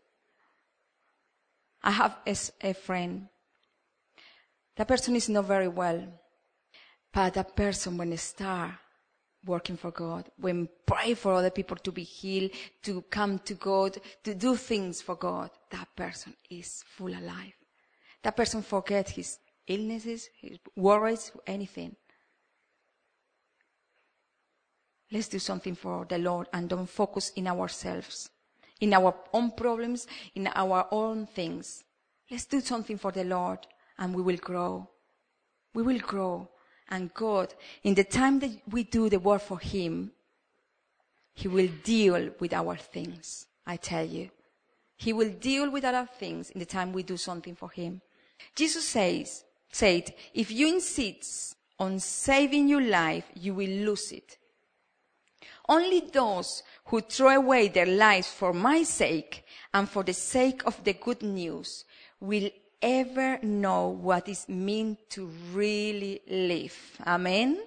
I 1.83 1.91
have 1.91 2.17
a, 2.25 2.35
a 2.61 2.73
friend. 2.73 3.27
That 4.75 4.87
person 4.87 5.15
is 5.15 5.29
not 5.29 5.45
very 5.45 5.67
well, 5.67 6.07
but 7.13 7.33
that 7.33 7.55
person 7.55 7.97
when 7.97 8.11
they 8.11 8.17
start 8.17 8.71
working 9.45 9.77
for 9.77 9.91
God, 9.91 10.29
when 10.37 10.69
pray 10.85 11.13
for 11.13 11.33
other 11.33 11.49
people 11.49 11.77
to 11.77 11.91
be 11.91 12.03
healed, 12.03 12.51
to 12.83 13.01
come 13.03 13.39
to 13.39 13.53
God, 13.55 13.97
to 14.23 14.35
do 14.35 14.55
things 14.55 15.01
for 15.01 15.15
God, 15.15 15.49
that 15.71 15.87
person 15.95 16.33
is 16.49 16.83
full 16.87 17.09
alive. 17.09 17.53
That 18.23 18.37
person 18.37 18.61
forget 18.61 19.09
his 19.09 19.39
illnesses, 19.67 20.29
his 20.39 20.59
worries, 20.75 21.31
anything. 21.47 21.95
Let's 25.11 25.27
do 25.27 25.39
something 25.39 25.75
for 25.75 26.05
the 26.07 26.19
Lord 26.19 26.47
and 26.53 26.69
don't 26.69 26.89
focus 26.89 27.31
in 27.35 27.47
ourselves, 27.47 28.29
in 28.81 28.93
our 28.93 29.15
own 29.31 29.51
problems, 29.51 30.07
in 30.35 30.47
our 30.47 30.87
own 30.91 31.27
things. 31.27 31.83
Let's 32.29 32.45
do 32.45 32.59
something 32.59 32.97
for 32.97 33.11
the 33.11 33.23
Lord 33.23 33.59
and 33.97 34.13
we 34.13 34.21
will 34.21 34.37
grow. 34.37 34.89
We 35.73 35.83
will 35.83 35.99
grow. 35.99 36.49
And 36.89 37.13
God, 37.13 37.53
in 37.83 37.93
the 37.95 38.03
time 38.03 38.39
that 38.39 38.51
we 38.69 38.83
do 38.83 39.07
the 39.07 39.19
work 39.19 39.41
for 39.41 39.59
Him, 39.59 40.11
He 41.33 41.47
will 41.47 41.69
deal 41.83 42.31
with 42.39 42.53
our 42.53 42.75
things. 42.75 43.47
I 43.65 43.77
tell 43.77 44.05
you. 44.05 44.29
He 44.97 45.13
will 45.13 45.29
deal 45.29 45.69
with 45.71 45.85
our 45.85 46.05
things 46.05 46.49
in 46.49 46.59
the 46.59 46.65
time 46.65 46.91
we 46.91 47.03
do 47.03 47.17
something 47.17 47.55
for 47.55 47.69
Him. 47.69 48.01
Jesus 48.55 48.87
says, 48.87 49.45
said, 49.71 50.13
if 50.33 50.51
you 50.51 50.67
insist 50.67 51.55
on 51.79 51.99
saving 51.99 52.67
your 52.67 52.81
life, 52.81 53.25
you 53.35 53.53
will 53.53 53.69
lose 53.69 54.11
it. 54.11 54.37
Only 55.71 56.01
those 56.01 56.63
who 56.87 56.99
throw 56.99 57.29
away 57.29 57.69
their 57.69 57.85
lives 57.85 58.27
for 58.27 58.51
my 58.51 58.83
sake 58.83 59.45
and 59.73 59.87
for 59.87 60.03
the 60.03 60.11
sake 60.11 60.63
of 60.65 60.83
the 60.83 60.91
good 60.91 61.23
news 61.23 61.85
will 62.19 62.49
ever 62.81 63.39
know 63.41 63.87
what 63.87 64.27
it 64.27 64.49
means 64.49 64.97
to 65.11 65.27
really 65.53 66.19
live. 66.27 66.75
Amen? 67.07 67.63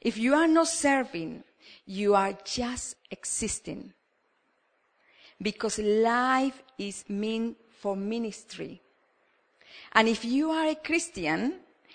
If 0.00 0.16
you 0.16 0.34
are 0.34 0.46
not 0.46 0.68
serving, 0.68 1.42
you 1.86 2.14
are 2.14 2.38
just 2.44 2.94
existing. 3.10 3.92
Because 5.40 5.80
life 5.80 6.62
is 6.78 7.04
meant 7.08 7.56
for 7.80 7.96
ministry. 7.96 8.80
And 9.92 10.06
if 10.06 10.24
you 10.24 10.52
are 10.52 10.68
a 10.68 10.76
Christian, 10.76 11.54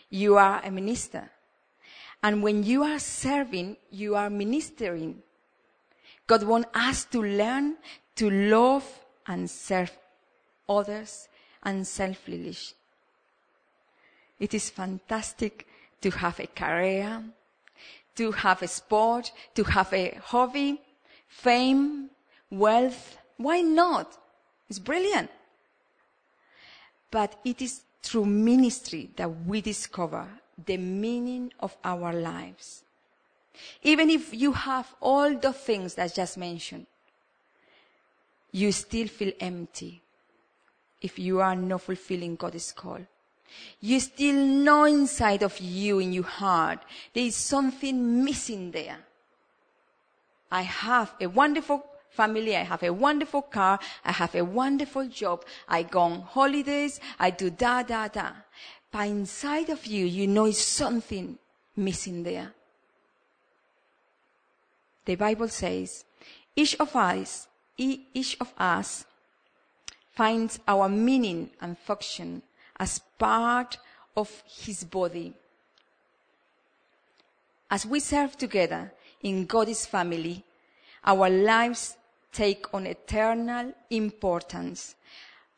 you 0.09 0.35
are 0.35 0.61
a 0.65 0.69
minister. 0.69 1.31
And 2.23 2.43
when 2.43 2.63
you 2.63 2.83
are 2.83 2.99
serving, 2.99 3.77
you 3.91 4.15
are 4.15 4.29
ministering. 4.29 5.21
God 6.25 6.43
wants 6.43 6.69
us 6.73 7.05
to 7.05 7.21
learn 7.21 7.77
to 8.15 8.29
love 8.29 8.87
and 9.27 9.49
serve 9.49 9.91
others 10.67 11.27
and 11.63 11.79
unselfishly. 11.79 12.55
It 14.39 14.53
is 14.53 14.69
fantastic 14.69 15.67
to 16.01 16.11
have 16.11 16.39
a 16.39 16.47
career, 16.47 17.23
to 18.15 18.31
have 18.31 18.61
a 18.61 18.67
sport, 18.67 19.31
to 19.55 19.63
have 19.63 19.91
a 19.93 20.19
hobby, 20.23 20.81
fame, 21.27 22.09
wealth. 22.49 23.17
Why 23.37 23.61
not? 23.61 24.17
It's 24.69 24.79
brilliant. 24.79 25.29
But 27.09 27.39
it 27.43 27.61
is 27.61 27.81
through 28.03 28.25
ministry 28.25 29.09
that 29.15 29.29
we 29.45 29.61
discover 29.61 30.27
the 30.65 30.77
meaning 30.77 31.53
of 31.59 31.77
our 31.83 32.13
lives. 32.13 32.83
Even 33.83 34.09
if 34.09 34.33
you 34.33 34.51
have 34.53 34.93
all 35.01 35.35
the 35.35 35.53
things 35.53 35.95
that 35.95 36.11
I 36.11 36.13
just 36.13 36.37
mentioned, 36.37 36.85
you 38.51 38.71
still 38.71 39.07
feel 39.07 39.33
empty 39.39 40.01
if 41.01 41.19
you 41.19 41.39
are 41.41 41.55
not 41.55 41.81
fulfilling 41.81 42.35
God's 42.35 42.71
call. 42.71 42.99
You 43.79 43.99
still 43.99 44.35
know 44.35 44.85
inside 44.85 45.43
of 45.43 45.59
you, 45.59 45.99
in 45.99 46.13
your 46.13 46.23
heart, 46.23 46.79
there 47.13 47.23
is 47.23 47.35
something 47.35 48.23
missing 48.23 48.71
there. 48.71 48.97
I 50.51 50.61
have 50.61 51.13
a 51.19 51.27
wonderful 51.27 51.85
family, 52.09 52.55
I 52.55 52.63
have 52.63 52.83
a 52.83 52.93
wonderful 52.93 53.43
car, 53.43 53.79
I 54.03 54.11
have 54.11 54.33
a 54.35 54.43
wonderful 54.43 55.07
job, 55.07 55.45
I 55.67 55.83
go 55.83 55.99
on 56.01 56.21
holidays, 56.21 56.99
I 57.19 57.29
do 57.29 57.49
da 57.49 57.83
da 57.83 58.07
da. 58.07 58.31
But 58.97 59.09
inside 59.09 59.69
of 59.69 59.85
you, 59.85 60.07
you 60.07 60.25
know 60.25 60.49
something 60.49 61.37
missing 61.75 62.23
there. 62.23 62.51
The 65.05 65.13
Bible 65.13 65.49
says, 65.49 66.03
each 66.55 66.75
of 66.79 66.95
us, 66.95 67.47
each 67.77 68.37
of 68.41 68.51
us 68.57 69.05
finds 70.15 70.59
our 70.67 70.89
meaning 70.89 71.51
and 71.61 71.77
function 71.77 72.41
as 72.79 72.99
part 73.19 73.77
of 74.15 74.41
his 74.47 74.83
body. 74.83 75.35
As 77.69 77.85
we 77.85 77.99
serve 77.99 78.35
together 78.35 78.91
in 79.21 79.45
God's 79.45 79.85
family, 79.85 80.43
our 81.05 81.29
lives 81.29 81.97
take 82.33 82.73
on 82.73 82.87
eternal 82.87 83.73
importance. 83.91 84.95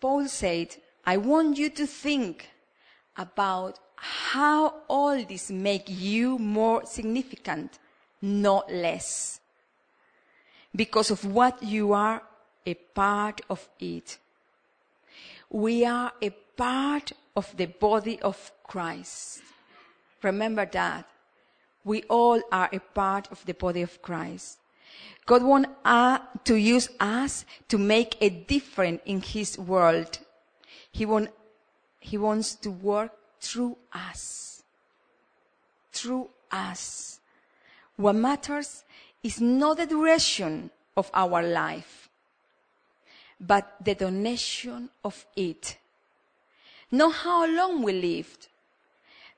Paul 0.01 0.27
said, 0.27 0.75
I 1.05 1.15
want 1.15 1.57
you 1.57 1.69
to 1.69 1.87
think 1.87 2.49
about 3.17 3.79
how 3.95 4.75
all 4.87 5.23
this 5.25 5.51
make 5.51 5.85
you 5.87 6.37
more 6.37 6.85
significant, 6.85 7.79
not 8.21 8.71
less. 8.71 9.39
Because 10.75 11.11
of 11.11 11.25
what 11.25 11.61
you 11.63 11.93
are 11.93 12.21
a 12.65 12.73
part 12.73 13.41
of 13.49 13.67
it. 13.79 14.17
We 15.49 15.85
are 15.85 16.11
a 16.21 16.29
part 16.29 17.11
of 17.35 17.55
the 17.57 17.65
body 17.65 18.21
of 18.21 18.51
Christ. 18.63 19.41
Remember 20.21 20.65
that. 20.65 21.07
We 21.83 22.03
all 22.03 22.41
are 22.51 22.69
a 22.71 22.79
part 22.79 23.31
of 23.31 23.43
the 23.45 23.53
body 23.53 23.81
of 23.81 24.01
Christ. 24.01 24.59
God 25.25 25.43
wants 25.43 25.69
uh, 25.85 26.19
to 26.43 26.55
use 26.55 26.89
us 26.99 27.45
to 27.69 27.77
make 27.77 28.17
a 28.21 28.29
difference 28.29 29.01
in 29.05 29.21
His 29.21 29.57
world. 29.57 30.19
He, 30.91 31.05
want, 31.05 31.29
he 31.99 32.17
wants 32.17 32.55
to 32.55 32.71
work 32.71 33.11
through 33.39 33.77
us. 33.93 34.63
Through 35.91 36.29
us. 36.51 37.19
What 37.95 38.15
matters 38.15 38.83
is 39.23 39.41
not 39.41 39.77
the 39.77 39.85
duration 39.85 40.71
of 40.95 41.09
our 41.13 41.43
life, 41.43 42.09
but 43.39 43.75
the 43.83 43.95
donation 43.95 44.89
of 45.03 45.25
it. 45.35 45.77
Not 46.91 47.13
how 47.13 47.45
long 47.45 47.83
we 47.83 47.93
lived, 47.93 48.47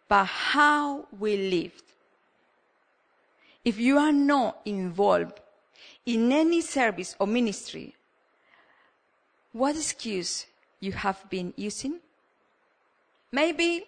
but 0.08 0.26
how 0.26 1.08
we 1.19 1.38
lived. 1.38 1.84
If 3.63 3.79
you 3.79 3.98
are 3.98 4.12
not 4.12 4.62
involved 4.65 5.40
in 6.06 6.31
any 6.31 6.62
service 6.62 7.15
or 7.19 7.27
ministry, 7.27 7.96
what 9.54 9.75
excuse 9.75 10.46
you 10.79 10.94
have 10.94 11.29
been 11.29 11.54
using? 11.58 12.00
Maybe 13.32 13.86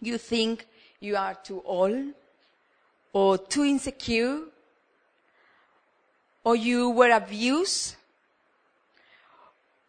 you 0.00 0.18
think 0.18 0.66
you 1.00 1.16
are 1.16 1.34
too 1.34 1.62
old 1.64 2.14
or 3.12 3.38
too 3.38 3.64
insecure 3.64 4.40
or 6.44 6.56
you 6.56 6.90
were 6.90 7.10
abused 7.10 7.96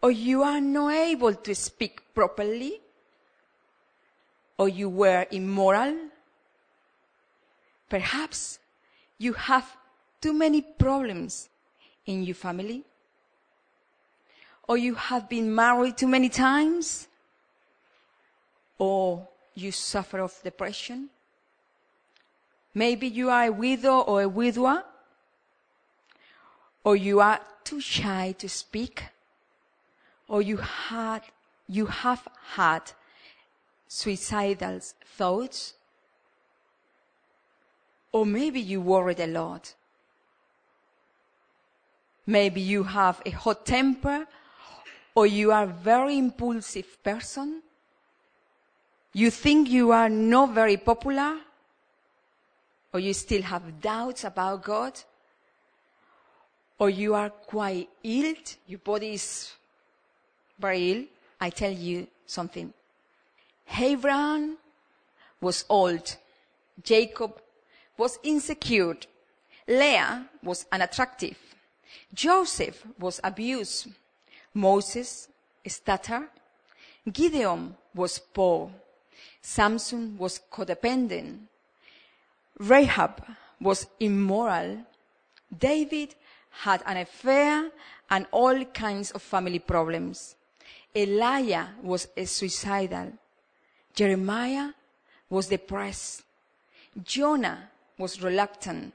or 0.01 0.11
you 0.11 0.43
are 0.43 0.59
not 0.59 0.93
able 0.93 1.34
to 1.34 1.55
speak 1.55 2.01
properly 2.13 2.82
or 4.57 4.69
you 4.69 4.89
were 4.89 5.26
immoral. 5.32 5.95
Perhaps 7.89 8.59
you 9.19 9.34
have 9.34 9.78
too 10.19 10.34
many 10.34 10.61
problems 10.61 11.49
in 12.07 12.24
your 12.24 12.36
family 12.36 12.84
or 14.67 14.78
you 14.78 14.95
have 14.95 15.30
been 15.30 15.53
married 15.53 15.95
too 15.95 16.07
many 16.07 16.30
times 16.30 17.07
or 18.78 19.28
you 19.55 19.71
suffer 19.71 20.19
of 20.19 20.39
depression. 20.43 21.09
Maybe 22.74 23.07
you 23.07 23.30
are 23.30 23.45
a 23.45 23.51
widow 23.51 23.99
or 23.99 24.21
a 24.24 24.30
widower 24.30 24.84
or 26.84 26.95
you 26.95 27.19
are 27.19 27.39
too 27.63 27.80
shy 27.80 28.36
to 28.38 28.49
speak, 28.49 29.03
or 30.28 30.41
you 30.41 30.57
had, 30.57 31.21
you 31.67 31.86
have 31.86 32.28
had 32.55 32.91
suicidal 33.88 34.80
thoughts, 35.17 35.74
or 38.11 38.26
maybe 38.26 38.59
you 38.59 38.82
worried 38.82 39.19
a 39.19 39.28
lot. 39.28 39.74
Maybe 42.26 42.61
you 42.61 42.84
have 42.84 43.21
a 43.26 43.32
hot 43.32 43.65
temper, 43.65 44.28
or 45.15 45.26
you 45.26 45.51
are 45.51 45.63
a 45.63 45.67
very 45.67 46.17
impulsive 46.17 47.01
person. 47.03 47.61
You 49.14 49.30
think 49.30 49.70
you 49.70 49.91
are 49.91 50.09
not 50.09 50.53
very 50.53 50.78
popular, 50.78 51.38
or 52.91 52.99
you 52.99 53.14
still 53.14 53.43
have 53.43 53.80
doubts 53.80 54.24
about 54.24 54.64
God, 54.64 54.99
or 56.80 56.89
you 56.89 57.14
are 57.14 57.30
quite 57.30 57.89
ill, 58.03 58.34
your 58.68 58.80
body 58.80 59.14
is 59.14 59.51
very 60.57 60.91
ill. 60.91 61.03
I 61.39 61.51
tell 61.51 61.72
you 61.72 62.07
something. 62.26 62.74
Abraham 63.80 64.57
was 65.39 65.64
old. 65.70 66.18
Jacob 66.82 67.39
was 67.97 68.18
insecure. 68.24 68.97
Leah 69.68 70.26
was 70.41 70.66
unattractive. 70.72 71.38
Joseph 72.14 72.84
was 72.99 73.20
abused. 73.24 73.88
Moses 74.53 75.28
stuttered. 75.68 76.30
Gideon 77.11 77.76
was 77.93 78.20
poor. 78.20 78.72
Samson 79.43 80.17
was 80.17 80.39
codependent. 80.49 81.37
Rahab 82.57 83.21
was 83.59 83.85
immoral. 83.99 84.85
David 85.55 86.15
had 86.49 86.81
an 86.85 86.97
affair 86.97 87.69
and 88.09 88.25
all 88.31 88.63
kinds 88.65 89.11
of 89.11 89.21
family 89.21 89.59
problems. 89.59 90.35
Elijah 90.95 91.69
was 91.81 92.07
suicidal. 92.25 93.11
Jeremiah 93.93 94.69
was 95.29 95.47
depressed. 95.47 96.23
Jonah 97.03 97.69
was 97.97 98.21
reluctant. 98.21 98.93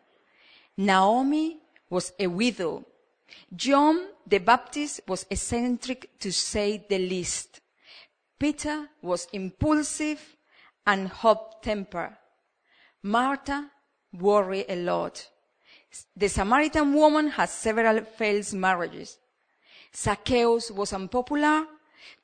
Naomi 0.79 1.59
was 1.91 2.13
a 2.19 2.27
widow. 2.27 2.85
John 3.55 4.09
the 4.27 4.39
Baptist 4.39 5.01
was 5.07 5.27
eccentric 5.31 6.19
to 6.21 6.33
say 6.33 6.85
the 6.89 6.99
least. 6.99 7.61
Peter 8.39 8.89
was 9.03 9.27
impulsive 9.33 10.37
and 10.89 11.07
hot 11.07 11.63
temper. 11.63 12.17
Martha 13.03 13.71
worried 14.19 14.65
a 14.71 14.77
lot. 14.77 15.29
The 16.17 16.29
Samaritan 16.29 16.95
woman 16.95 17.29
had 17.29 17.51
several 17.51 18.01
failed 18.01 18.53
marriages. 18.55 19.19
Zacchaeus 19.95 20.71
was 20.71 20.95
unpopular. 20.95 21.67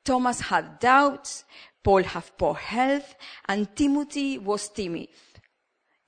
Thomas 0.03 0.41
had 0.41 0.79
doubts. 0.79 1.45
Paul 1.83 2.03
had 2.03 2.23
poor 2.37 2.55
health. 2.55 3.15
And 3.47 3.75
Timothy 3.75 4.39
was 4.39 4.69
timid. 4.69 5.09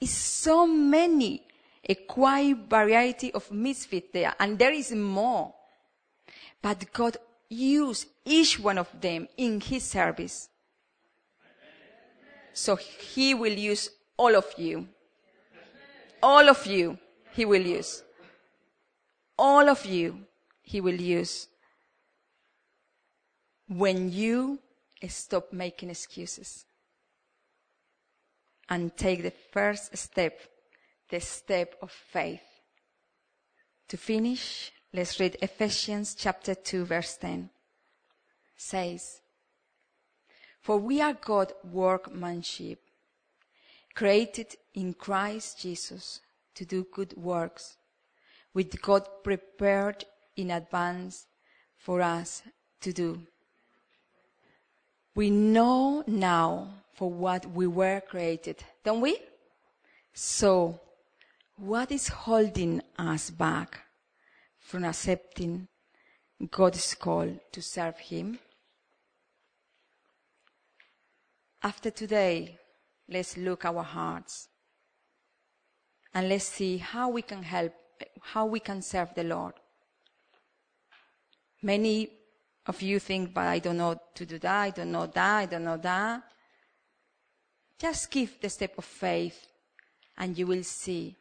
It's 0.01 0.11
so 0.11 0.65
many, 0.65 1.43
a 1.87 1.93
quite 1.93 2.57
variety 2.67 3.31
of 3.33 3.51
misfit 3.51 4.11
there. 4.13 4.33
And 4.39 4.57
there 4.57 4.73
is 4.73 4.91
more. 4.93 5.53
But 6.59 6.91
God 6.91 7.17
used 7.49 8.07
each 8.25 8.59
one 8.59 8.79
of 8.79 8.89
them 8.99 9.27
in 9.37 9.61
his 9.61 9.83
service. 9.83 10.49
So 12.57 12.75
he 12.75 13.35
will 13.35 13.53
use 13.53 13.91
all 14.17 14.35
of 14.35 14.47
you. 14.57 14.87
All 16.23 16.49
of 16.49 16.65
you 16.65 16.97
he 17.33 17.45
will 17.45 17.61
use. 17.61 18.01
All 19.37 19.69
of 19.69 19.85
you, 19.85 20.25
he 20.63 20.81
will 20.81 20.99
use. 20.99 21.47
When 23.67 24.11
you 24.11 24.57
stop 25.07 25.53
making 25.53 25.91
excuses 25.91 26.65
and 28.67 28.97
take 28.97 29.21
the 29.21 29.37
first 29.53 29.95
step, 29.95 30.39
the 31.11 31.19
step 31.19 31.75
of 31.79 31.91
faith. 31.91 32.41
To 33.89 33.97
finish, 33.97 34.71
let's 34.91 35.19
read 35.19 35.37
Ephesians 35.43 36.15
chapter 36.15 36.55
2 36.55 36.85
verse 36.85 37.17
10. 37.17 37.51
Says, 38.55 39.21
For 40.67 40.77
we 40.77 40.99
are 40.99 41.13
God's 41.13 41.53
workmanship, 41.63 42.79
created 43.95 44.57
in 44.73 44.95
Christ 44.95 45.61
Jesus 45.61 46.19
to 46.55 46.65
do 46.65 46.85
good 46.93 47.15
works, 47.15 47.77
which 48.51 48.81
God 48.81 49.07
prepared 49.23 50.03
in 50.35 50.51
advance 50.51 51.27
for 51.77 52.01
us 52.01 52.41
to 52.81 52.91
do. 52.91 53.21
We 55.15 55.29
know 55.29 56.03
now 56.05 56.67
for 56.95 57.09
what 57.09 57.45
we 57.45 57.65
were 57.65 58.01
created, 58.01 58.61
don't 58.83 58.99
we? 58.99 59.19
So, 60.13 60.81
what 61.55 61.93
is 61.93 62.09
holding 62.09 62.81
us 62.99 63.29
back 63.29 63.79
from 64.59 64.83
accepting 64.83 65.69
God's 66.51 66.93
call 66.93 67.39
to 67.53 67.61
serve 67.61 67.97
Him? 67.99 68.39
After 71.63 71.89
today, 71.89 72.57
let's 73.09 73.35
look 73.37 73.65
our 73.65 73.83
hearts 73.83 74.47
and 76.13 76.29
let's 76.29 76.45
see 76.45 76.77
how 76.77 77.09
we 77.09 77.21
can 77.21 77.43
help, 77.43 77.73
how 78.21 78.45
we 78.45 78.59
can 78.59 78.81
serve 78.81 79.13
the 79.15 79.23
Lord. 79.23 79.53
Many 81.61 82.09
of 82.67 82.81
you 82.81 82.99
think, 82.99 83.33
but 83.33 83.47
I 83.47 83.59
don't 83.59 83.77
know 83.77 83.99
to 84.15 84.25
do 84.25 84.37
that, 84.39 84.61
I 84.61 84.69
don't 84.69 84.91
know 84.91 85.07
that, 85.07 85.35
I 85.35 85.45
don't 85.45 85.63
know 85.63 85.77
that. 85.77 86.23
Just 87.79 88.11
give 88.11 88.39
the 88.41 88.49
step 88.49 88.77
of 88.77 88.85
faith 88.85 89.47
and 90.17 90.37
you 90.37 90.47
will 90.47 90.63
see 90.63 91.15